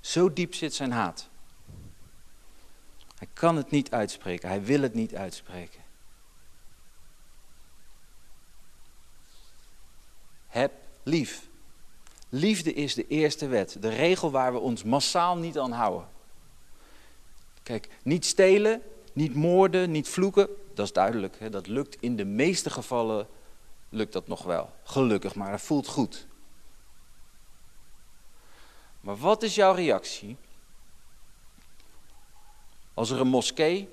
Zo 0.00 0.32
diep 0.32 0.54
zit 0.54 0.74
zijn 0.74 0.90
haat. 0.90 1.28
Hij 3.18 3.28
kan 3.32 3.56
het 3.56 3.70
niet 3.70 3.90
uitspreken, 3.90 4.48
hij 4.48 4.62
wil 4.62 4.80
het 4.80 4.94
niet 4.94 5.14
uitspreken. 5.14 5.81
Heb 10.52 10.72
lief. 11.02 11.48
Liefde 12.28 12.72
is 12.72 12.94
de 12.94 13.06
eerste 13.06 13.46
wet, 13.46 13.76
de 13.80 13.88
regel 13.88 14.30
waar 14.30 14.52
we 14.52 14.58
ons 14.58 14.82
massaal 14.82 15.36
niet 15.36 15.58
aan 15.58 15.72
houden. 15.72 16.08
Kijk, 17.62 17.88
niet 18.02 18.24
stelen, 18.24 18.82
niet 19.12 19.34
moorden, 19.34 19.90
niet 19.90 20.08
vloeken, 20.08 20.48
dat 20.74 20.86
is 20.86 20.92
duidelijk. 20.92 21.38
Hè? 21.38 21.50
Dat 21.50 21.66
lukt 21.66 21.96
in 22.00 22.16
de 22.16 22.24
meeste 22.24 22.70
gevallen 22.70 23.26
lukt 23.88 24.12
dat 24.12 24.28
nog 24.28 24.42
wel. 24.42 24.70
Gelukkig, 24.82 25.34
maar 25.34 25.50
het 25.50 25.60
voelt 25.60 25.86
goed. 25.86 26.26
Maar 29.00 29.16
wat 29.16 29.42
is 29.42 29.54
jouw 29.54 29.74
reactie 29.74 30.36
als 32.94 33.10
er 33.10 33.20
een 33.20 33.28
moskee, 33.28 33.88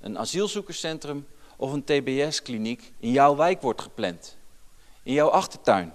een 0.00 0.18
asielzoekerscentrum 0.18 1.26
of 1.56 1.72
een 1.72 1.84
TBS-kliniek 1.84 2.92
in 2.98 3.10
jouw 3.10 3.36
wijk 3.36 3.62
wordt 3.62 3.82
gepland? 3.82 4.36
In 5.04 5.12
jouw 5.12 5.28
achtertuin? 5.28 5.92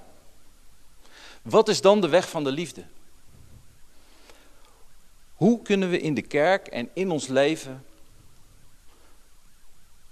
Wat 1.41 1.67
is 1.67 1.81
dan 1.81 2.01
de 2.01 2.09
weg 2.09 2.29
van 2.29 2.43
de 2.43 2.51
liefde? 2.51 2.83
Hoe 5.33 5.61
kunnen 5.61 5.89
we 5.89 5.99
in 5.99 6.13
de 6.13 6.21
kerk 6.21 6.67
en 6.67 6.89
in 6.93 7.11
ons 7.11 7.27
leven 7.27 7.85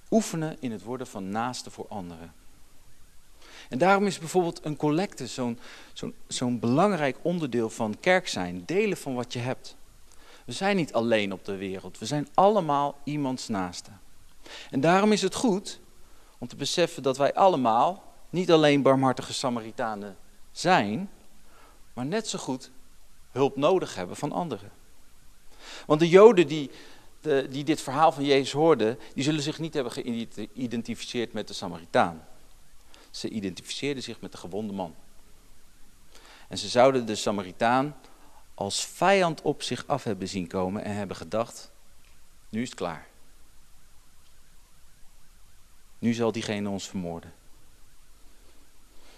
oefenen 0.09 0.57
in 0.59 0.71
het 0.71 0.83
worden 0.83 1.07
van 1.07 1.29
naaste 1.29 1.71
voor 1.71 1.85
anderen? 1.89 2.33
En 3.69 3.77
daarom 3.77 4.05
is 4.05 4.19
bijvoorbeeld 4.19 4.65
een 4.65 4.77
collecte 4.77 5.27
zo'n 5.27 5.59
zo'n 6.27 6.59
belangrijk 6.59 7.17
onderdeel 7.21 7.69
van 7.69 7.99
kerk 7.99 8.27
zijn. 8.27 8.63
Delen 8.65 8.97
van 8.97 9.15
wat 9.15 9.33
je 9.33 9.39
hebt. 9.39 9.75
We 10.45 10.51
zijn 10.51 10.75
niet 10.75 10.93
alleen 10.93 11.31
op 11.33 11.45
de 11.45 11.55
wereld. 11.55 11.97
We 11.97 12.05
zijn 12.05 12.27
allemaal 12.33 12.97
iemands 13.03 13.47
naaste. 13.47 13.91
En 14.69 14.81
daarom 14.81 15.11
is 15.11 15.21
het 15.21 15.35
goed 15.35 15.79
om 16.37 16.47
te 16.47 16.55
beseffen 16.55 17.03
dat 17.03 17.17
wij 17.17 17.33
allemaal 17.33 18.06
niet 18.29 18.51
alleen 18.51 18.81
barmhartige 18.81 19.33
Samaritanen 19.33 20.17
zijn, 20.51 21.09
maar 21.93 22.05
net 22.05 22.27
zo 22.27 22.39
goed 22.39 22.71
hulp 23.31 23.55
nodig 23.55 23.95
hebben 23.95 24.15
van 24.15 24.31
anderen. 24.31 24.71
Want 25.85 25.99
de 25.99 26.09
Joden 26.09 26.47
die, 26.47 26.71
de, 27.21 27.47
die 27.49 27.63
dit 27.63 27.81
verhaal 27.81 28.11
van 28.11 28.23
Jezus 28.23 28.51
hoorden, 28.51 28.99
die 29.13 29.23
zullen 29.23 29.41
zich 29.41 29.59
niet 29.59 29.73
hebben 29.73 29.91
geïdentificeerd 29.93 31.33
met 31.33 31.47
de 31.47 31.53
Samaritaan. 31.53 32.27
Ze 33.11 33.29
identificeerden 33.29 34.03
zich 34.03 34.21
met 34.21 34.31
de 34.31 34.37
gewonde 34.37 34.73
man. 34.73 34.95
En 36.47 36.57
ze 36.57 36.67
zouden 36.67 37.05
de 37.05 37.15
Samaritaan 37.15 37.95
als 38.53 38.85
vijand 38.85 39.41
op 39.41 39.61
zich 39.61 39.87
af 39.87 40.03
hebben 40.03 40.27
zien 40.27 40.47
komen 40.47 40.83
en 40.83 40.95
hebben 40.95 41.15
gedacht, 41.15 41.71
nu 42.49 42.61
is 42.61 42.69
het 42.69 42.77
klaar. 42.77 43.07
Nu 45.99 46.13
zal 46.13 46.31
diegene 46.31 46.69
ons 46.69 46.87
vermoorden. 46.87 47.33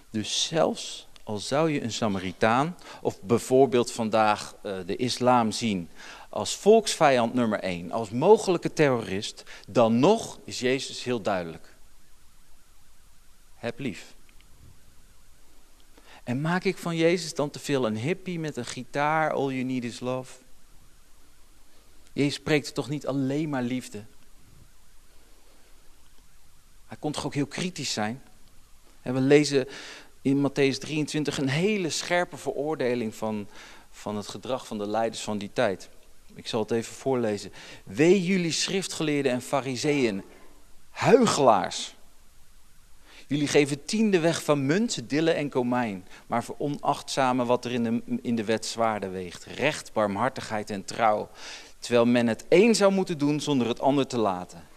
Dus 0.10 0.48
zelfs 0.48 1.08
al 1.24 1.38
zou 1.38 1.72
je 1.72 1.82
een 1.82 1.92
Samaritaan, 1.92 2.78
of 3.02 3.22
bijvoorbeeld 3.22 3.92
vandaag 3.92 4.56
uh, 4.64 4.78
de 4.86 4.96
islam 4.96 5.52
zien 5.52 5.90
als 6.30 6.56
volksvijand 6.56 7.34
nummer 7.34 7.60
één, 7.60 7.92
als 7.92 8.10
mogelijke 8.10 8.74
terrorist, 8.74 9.44
dan 9.68 10.00
nog 10.00 10.40
is 10.44 10.60
Jezus 10.60 11.04
heel 11.04 11.22
duidelijk. 11.22 11.76
Heb 13.56 13.80
lief. 13.80 14.16
En 16.24 16.42
maak 16.42 16.64
ik 16.64 16.78
van 16.78 16.96
Jezus 16.96 17.36
dan 17.36 17.50
te 17.50 17.60
veel 17.60 17.86
een 17.86 17.98
hippie 17.98 18.40
met 18.40 18.58
een 18.58 18.66
gitaar, 18.66 19.34
all 19.34 19.54
you 19.54 19.64
need 19.64 19.84
is 19.84 20.00
love? 20.00 20.38
Jezus 22.14 22.34
spreekt 22.34 22.74
toch 22.74 22.90
niet 22.90 23.08
alleen 23.08 23.50
maar 23.50 23.64
liefde? 23.64 24.04
Hij 26.88 26.98
kon 26.98 27.12
toch 27.12 27.26
ook 27.26 27.34
heel 27.34 27.48
kritisch 27.48 27.94
zijn? 27.94 28.22
We 29.02 29.20
lezen 29.20 29.68
in 30.22 30.50
Matthäus 30.50 30.78
23 30.78 31.38
een 31.38 31.50
hele 31.50 31.90
scherpe 31.90 32.38
veroordeling 32.38 33.16
van, 33.16 33.48
van 33.92 34.16
het 34.16 34.28
gedrag 34.28 34.68
van 34.68 34.78
de 34.78 34.88
leiders 34.88 35.22
van 35.22 35.38
die 35.38 35.50
tijd. 35.54 35.90
Ik 36.36 36.48
zal 36.48 36.60
het 36.60 36.72
even 36.72 36.94
voorlezen. 36.94 37.52
Wee 37.84 38.24
jullie 38.24 38.52
schriftgeleerden 38.52 39.32
en 39.32 39.42
fariseeën, 39.42 40.24
huigelaars. 40.90 41.96
Jullie 43.28 43.48
geven 43.48 43.86
tiende 43.86 44.20
weg 44.20 44.44
van 44.44 44.66
munt, 44.66 45.10
dille 45.10 45.32
en 45.32 45.50
komijn, 45.50 46.08
maar 46.28 46.44
veronachtzamen 46.44 47.46
wat 47.46 47.66
er 47.66 47.72
in 47.72 47.84
de, 47.84 48.02
in 48.22 48.36
de 48.36 48.44
wet 48.44 48.66
zwaarder 48.66 49.12
weegt. 49.12 49.46
Recht, 49.46 49.94
barmhartigheid 49.94 50.70
en 50.70 50.86
trouw. 50.86 51.30
Terwijl 51.80 52.06
men 52.06 52.28
het 52.28 52.46
een 52.50 52.76
zou 52.76 52.92
moeten 52.92 53.18
doen 53.18 53.40
zonder 53.40 53.68
het 53.68 53.80
ander 53.80 54.08
te 54.08 54.18
laten. 54.18 54.68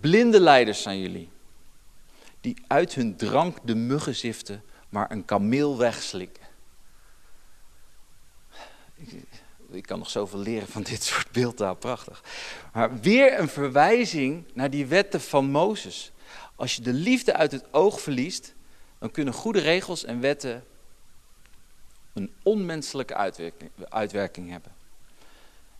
Blinde 0.00 0.40
leiders 0.40 0.82
zijn 0.82 1.00
jullie, 1.00 1.30
die 2.40 2.56
uit 2.66 2.94
hun 2.94 3.16
drank 3.16 3.56
de 3.64 3.74
muggen 3.74 4.14
ziften, 4.14 4.62
maar 4.88 5.10
een 5.10 5.24
kameel 5.24 5.78
wegslikken. 5.78 6.46
Ik, 8.94 9.22
ik 9.70 9.82
kan 9.82 9.98
nog 9.98 10.10
zoveel 10.10 10.38
leren 10.38 10.68
van 10.68 10.82
dit 10.82 11.02
soort 11.02 11.30
beeldtaal, 11.30 11.74
prachtig. 11.74 12.24
Maar 12.72 13.00
weer 13.00 13.38
een 13.38 13.48
verwijzing 13.48 14.44
naar 14.54 14.70
die 14.70 14.86
wetten 14.86 15.20
van 15.20 15.50
Mozes. 15.50 16.12
Als 16.54 16.76
je 16.76 16.82
de 16.82 16.92
liefde 16.92 17.34
uit 17.34 17.52
het 17.52 17.72
oog 17.72 18.00
verliest, 18.00 18.54
dan 18.98 19.10
kunnen 19.10 19.34
goede 19.34 19.60
regels 19.60 20.04
en 20.04 20.20
wetten 20.20 20.64
een 22.12 22.34
onmenselijke 22.42 23.14
uitwerking 23.88 24.50
hebben. 24.50 24.72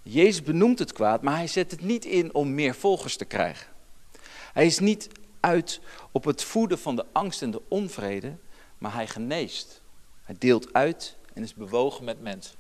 Jezus 0.03 0.43
benoemt 0.43 0.79
het 0.79 0.93
kwaad, 0.93 1.23
maar 1.23 1.37
hij 1.37 1.47
zet 1.47 1.71
het 1.71 1.81
niet 1.81 2.05
in 2.05 2.35
om 2.35 2.55
meer 2.55 2.75
volgers 2.75 3.17
te 3.17 3.25
krijgen. 3.25 3.67
Hij 4.53 4.67
is 4.67 4.79
niet 4.79 5.09
uit 5.49 5.81
op 6.13 6.25
het 6.25 6.45
voeden 6.45 6.79
van 6.79 6.97
de 6.97 7.05
angst 7.13 7.43
en 7.43 7.51
de 7.51 7.63
onvrede, 7.69 8.37
maar 8.79 8.95
hij 8.95 9.07
geneest. 9.07 9.83
Hij 10.23 10.37
deelt 10.39 10.73
uit 10.73 11.17
en 11.35 11.43
is 11.43 11.55
bewogen 11.55 12.05
met 12.05 12.21
mensen. 12.21 12.57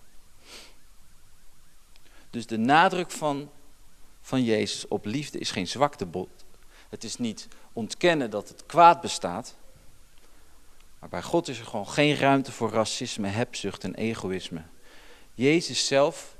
Dus 2.31 2.47
de 2.47 2.57
nadruk 2.57 3.11
van, 3.11 3.51
van 4.21 4.45
Jezus 4.45 4.89
op 4.89 5.05
liefde 5.05 5.39
is 5.39 5.51
geen 5.51 5.69
zwaktebod. 5.69 6.29
Het 6.89 7.05
is 7.05 7.17
niet 7.17 7.49
ontkennen 7.73 8.31
dat 8.31 8.49
het 8.49 8.67
kwaad 8.67 9.01
bestaat. 9.01 9.55
Maar 10.99 11.09
bij 11.09 11.23
God 11.23 11.49
is 11.49 11.59
er 11.59 11.67
gewoon 11.67 11.89
geen 11.89 12.17
ruimte 12.17 12.53
voor 12.53 12.71
racisme, 12.71 13.29
hebzucht 13.29 13.85
en 13.85 13.95
egoïsme. 13.95 14.63
Jezus 15.35 15.87
zelf 15.87 16.37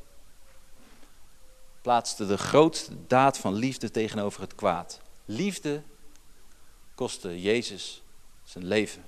plaatste 1.81 2.27
de 2.27 2.39
grootste 2.39 2.93
daad 3.07 3.39
van 3.39 3.55
liefde 3.55 3.91
tegenover 3.91 4.41
het 4.41 4.55
kwaad. 4.55 5.01
Liefde 5.25 5.83
kostte 6.99 7.41
Jezus 7.41 8.03
zijn 8.45 8.67
leven. 8.67 9.05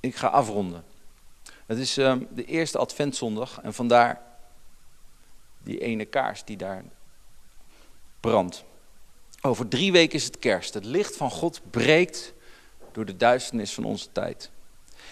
Ik 0.00 0.16
ga 0.16 0.26
afronden. 0.26 0.84
Het 1.66 1.78
is 1.78 1.96
um, 1.96 2.28
de 2.30 2.44
eerste 2.44 2.78
Adventzondag 2.78 3.60
en 3.60 3.74
vandaar 3.74 4.22
die 5.62 5.80
ene 5.80 6.04
kaars 6.04 6.44
die 6.44 6.56
daar 6.56 6.84
brandt. 8.20 8.64
Over 9.40 9.68
drie 9.68 9.92
weken 9.92 10.14
is 10.14 10.24
het 10.24 10.38
kerst. 10.38 10.74
Het 10.74 10.84
licht 10.84 11.16
van 11.16 11.30
God 11.30 11.60
breekt 11.70 12.32
door 12.92 13.04
de 13.04 13.16
duisternis 13.16 13.74
van 13.74 13.84
onze 13.84 14.12
tijd. 14.12 14.50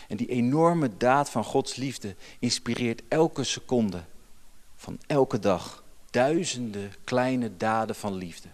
En 0.08 0.16
die 0.16 0.28
enorme 0.28 0.96
daad 0.96 1.30
van 1.30 1.44
Gods 1.44 1.76
liefde 1.76 2.16
inspireert 2.38 3.02
elke 3.08 3.44
seconde 3.44 4.04
van 4.76 5.00
elke 5.06 5.38
dag 5.38 5.81
duizenden 6.12 6.92
kleine 7.04 7.56
daden 7.56 7.94
van 7.94 8.14
liefde. 8.14 8.48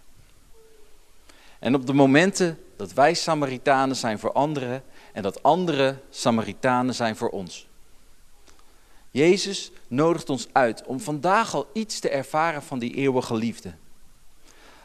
En 1.59 1.75
op 1.75 1.85
de 1.85 1.93
momenten 1.93 2.59
dat 2.75 2.93
wij 2.93 3.13
Samaritanen 3.13 3.95
zijn 3.95 4.19
voor 4.19 4.31
anderen 4.31 4.83
en 5.13 5.23
dat 5.23 5.43
anderen 5.43 6.01
Samaritanen 6.09 6.95
zijn 6.95 7.15
voor 7.15 7.29
ons. 7.29 7.67
Jezus 9.11 9.71
nodigt 9.87 10.29
ons 10.29 10.47
uit 10.51 10.83
om 10.85 10.99
vandaag 10.99 11.53
al 11.53 11.69
iets 11.73 11.99
te 11.99 12.09
ervaren 12.09 12.63
van 12.63 12.79
die 12.79 12.93
eeuwige 12.93 13.35
liefde. 13.35 13.73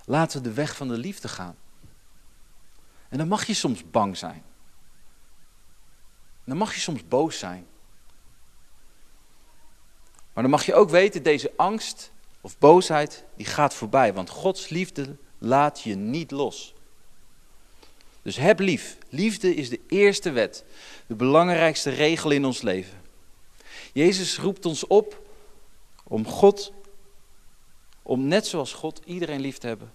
Laten 0.04 0.42
we 0.42 0.48
de 0.48 0.54
weg 0.54 0.76
van 0.76 0.88
de 0.88 0.98
liefde 0.98 1.28
gaan. 1.28 1.56
En 3.08 3.18
dan 3.18 3.28
mag 3.28 3.46
je 3.46 3.54
soms 3.54 3.90
bang 3.90 4.16
zijn. 4.16 4.42
Dan 6.44 6.56
mag 6.56 6.74
je 6.74 6.80
soms 6.80 7.08
boos 7.08 7.38
zijn. 7.38 7.66
Maar 10.32 10.42
dan 10.42 10.52
mag 10.52 10.66
je 10.66 10.74
ook 10.74 10.90
weten, 10.90 11.22
deze 11.22 11.52
angst 11.56 12.12
of 12.44 12.58
boosheid, 12.58 13.24
die 13.36 13.46
gaat 13.46 13.74
voorbij. 13.74 14.12
Want 14.12 14.30
Gods 14.30 14.68
liefde 14.68 15.16
laat 15.38 15.80
je 15.80 15.94
niet 15.94 16.30
los. 16.30 16.74
Dus 18.22 18.36
heb 18.36 18.58
lief. 18.58 18.98
Liefde 19.08 19.54
is 19.54 19.68
de 19.68 19.80
eerste 19.88 20.30
wet. 20.30 20.64
De 21.06 21.14
belangrijkste 21.14 21.90
regel 21.90 22.30
in 22.30 22.44
ons 22.44 22.62
leven. 22.62 23.00
Jezus 23.92 24.38
roept 24.38 24.66
ons 24.66 24.86
op 24.86 25.22
om 26.04 26.26
God, 26.26 26.72
om 28.02 28.26
net 28.26 28.46
zoals 28.46 28.72
God 28.72 29.00
iedereen 29.04 29.40
lief 29.40 29.58
te 29.58 29.66
hebben. 29.66 29.92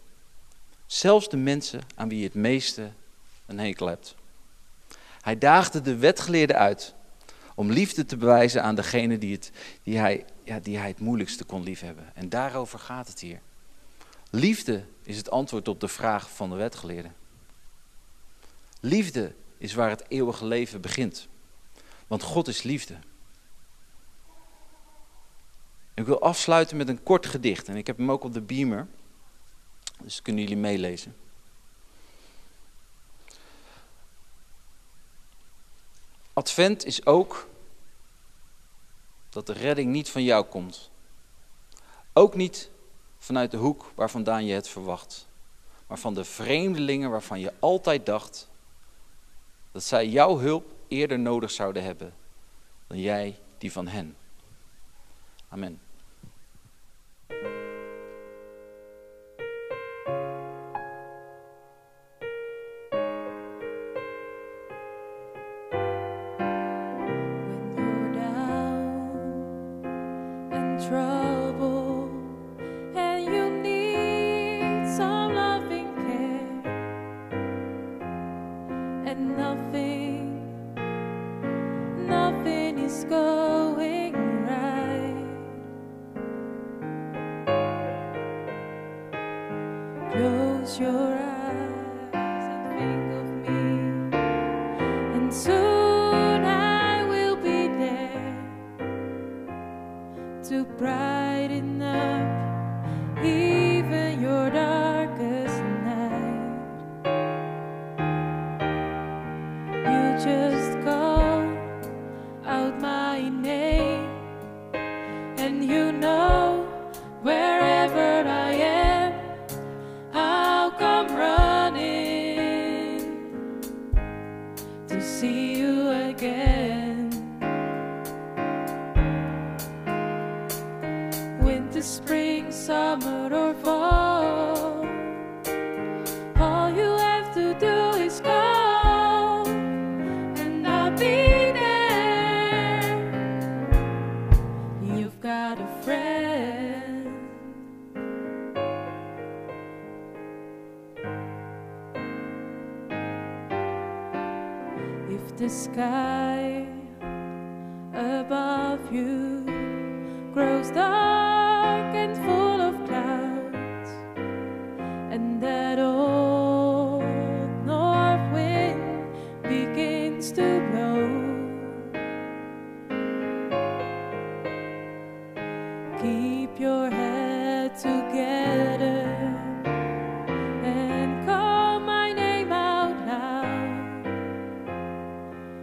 Zelfs 0.86 1.30
de 1.30 1.38
mensen 1.38 1.82
aan 1.96 2.10
wie 2.10 2.18
je 2.18 2.26
het 2.26 2.34
meeste 2.34 2.92
een 3.46 3.60
hekel 3.60 3.88
hebt. 3.88 4.16
Hij 5.22 5.38
daagde 5.38 5.82
de 5.82 5.96
wetgeleerden 5.96 6.58
uit 6.58 6.94
om 7.60 7.72
liefde 7.72 8.06
te 8.06 8.18
bewijzen 8.18 8.64
aan 8.64 8.76
degene 8.76 9.18
die, 9.18 9.34
het, 9.34 9.52
die, 9.84 9.98
hij, 9.98 10.26
ja, 10.44 10.60
die 10.60 10.78
hij 10.78 10.88
het 10.88 11.00
moeilijkste 11.00 11.44
kon 11.44 11.64
liefhebben. 11.64 12.16
En 12.16 12.30
daarover 12.30 12.80
gaat 12.80 13.08
het 13.08 13.20
hier. 13.20 13.40
Liefde 14.30 14.84
is 15.04 15.18
het 15.18 15.30
antwoord 15.30 15.68
op 15.68 15.80
de 15.80 15.88
vraag 15.88 16.32
van 16.32 16.50
de 16.50 16.56
wetgeleerden. 16.56 17.16
Liefde 18.80 19.34
is 19.58 19.74
waar 19.74 19.90
het 19.90 20.04
eeuwige 20.08 20.46
leven 20.46 20.82
begint. 20.82 21.28
Want 22.08 22.24
God 22.24 22.48
is 22.48 22.64
liefde. 22.64 22.96
Ik 25.94 26.06
wil 26.06 26.22
afsluiten 26.22 26.78
met 26.78 26.88
een 26.88 27.04
kort 27.04 27.26
gedicht. 27.26 27.68
En 27.68 27.76
ik 27.76 27.88
heb 27.88 27.98
hem 27.98 28.12
ook 28.12 28.24
op 28.24 28.34
de 28.34 28.42
beamer. 28.42 28.88
Dus 30.02 30.22
kunnen 30.22 30.44
jullie 30.44 30.58
meelezen. 30.58 31.16
Advent 36.40 36.86
is 36.86 37.06
ook 37.06 37.48
dat 39.30 39.48
de 39.48 39.54
redding 39.54 39.92
niet 39.92 40.10
van 40.10 40.24
jou 40.24 40.46
komt. 40.46 40.90
Ook 42.14 42.36
niet 42.36 42.70
vanuit 43.18 43.52
de 43.52 43.58
hoek 43.58 43.92
waar 43.96 44.10
vandaan 44.10 44.46
je 44.46 44.54
het 44.54 44.68
verwacht. 44.68 45.28
Maar 45.88 45.98
van 45.98 46.14
de 46.14 46.24
vreemdelingen 46.24 47.10
waarvan 47.10 47.40
je 47.40 47.54
altijd 47.60 48.06
dacht 48.06 48.50
dat 49.72 49.84
zij 49.84 50.08
jouw 50.08 50.38
hulp 50.38 50.72
eerder 50.88 51.20
nodig 51.20 51.52
zouden 51.52 51.84
hebben 51.84 52.14
dan 52.88 53.00
jij 53.00 53.40
die 53.58 53.72
van 53.72 53.88
hen. 53.88 54.16
Amen. 55.50 55.82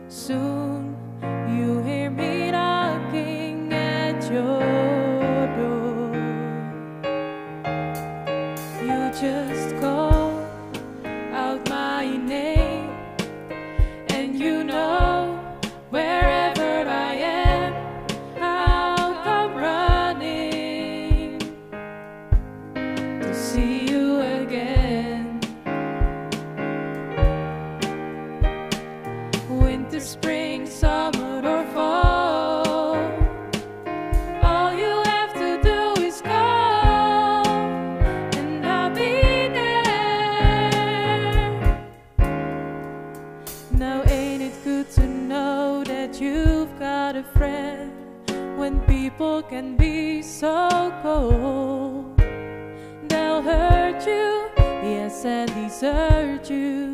soon. 0.08 0.75
Cold? 51.02 52.16
They'll 53.08 53.42
hurt 53.42 54.06
you, 54.06 54.50
yes, 54.82 55.24
and 55.24 55.48
desert 55.54 56.48
you, 56.50 56.85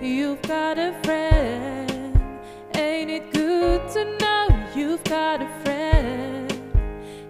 You've 0.00 0.40
got 0.42 0.78
a 0.78 0.94
friend. 1.02 2.20
Ain't 2.76 3.10
it 3.10 3.32
good 3.32 3.80
to 3.94 4.04
know 4.20 4.46
you've 4.76 5.02
got 5.02 5.42
a 5.42 5.48
friend? 5.64 6.52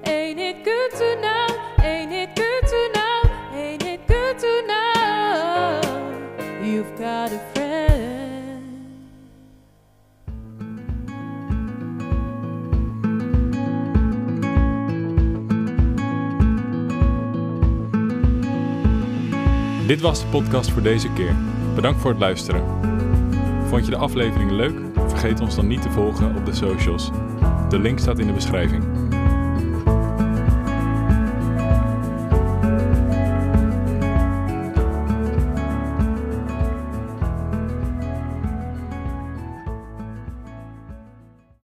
Ain't 0.04 0.38
it 0.38 0.64
good 0.64 0.90
to 0.92 1.16
know? 1.18 1.46
Ain't 1.83 2.12
it 2.12 2.37
good 2.37 2.66
to 2.66 2.90
know? 2.94 3.22
Ain't 3.54 3.83
it 3.85 4.07
good 4.07 4.38
to 4.38 4.62
know 4.66 5.81
you've 6.62 6.94
got 6.98 7.33
a 7.33 7.40
friend? 7.54 7.68
Dit 19.87 20.00
was 20.00 20.20
de 20.20 20.26
podcast 20.26 20.70
voor 20.70 20.83
deze 20.83 21.12
keer. 21.12 21.57
Bedankt 21.78 22.00
voor 22.00 22.10
het 22.10 22.20
luisteren. 22.20 22.62
Vond 23.68 23.84
je 23.84 23.90
de 23.90 23.96
aflevering 23.96 24.50
leuk? 24.50 24.78
Vergeet 25.08 25.40
ons 25.40 25.54
dan 25.54 25.66
niet 25.66 25.82
te 25.82 25.90
volgen 25.90 26.36
op 26.36 26.46
de 26.46 26.54
socials. 26.54 27.10
De 27.68 27.78
link 27.78 27.98
staat 27.98 28.18
in 28.18 28.26
de 28.26 28.32
beschrijving. 28.32 28.84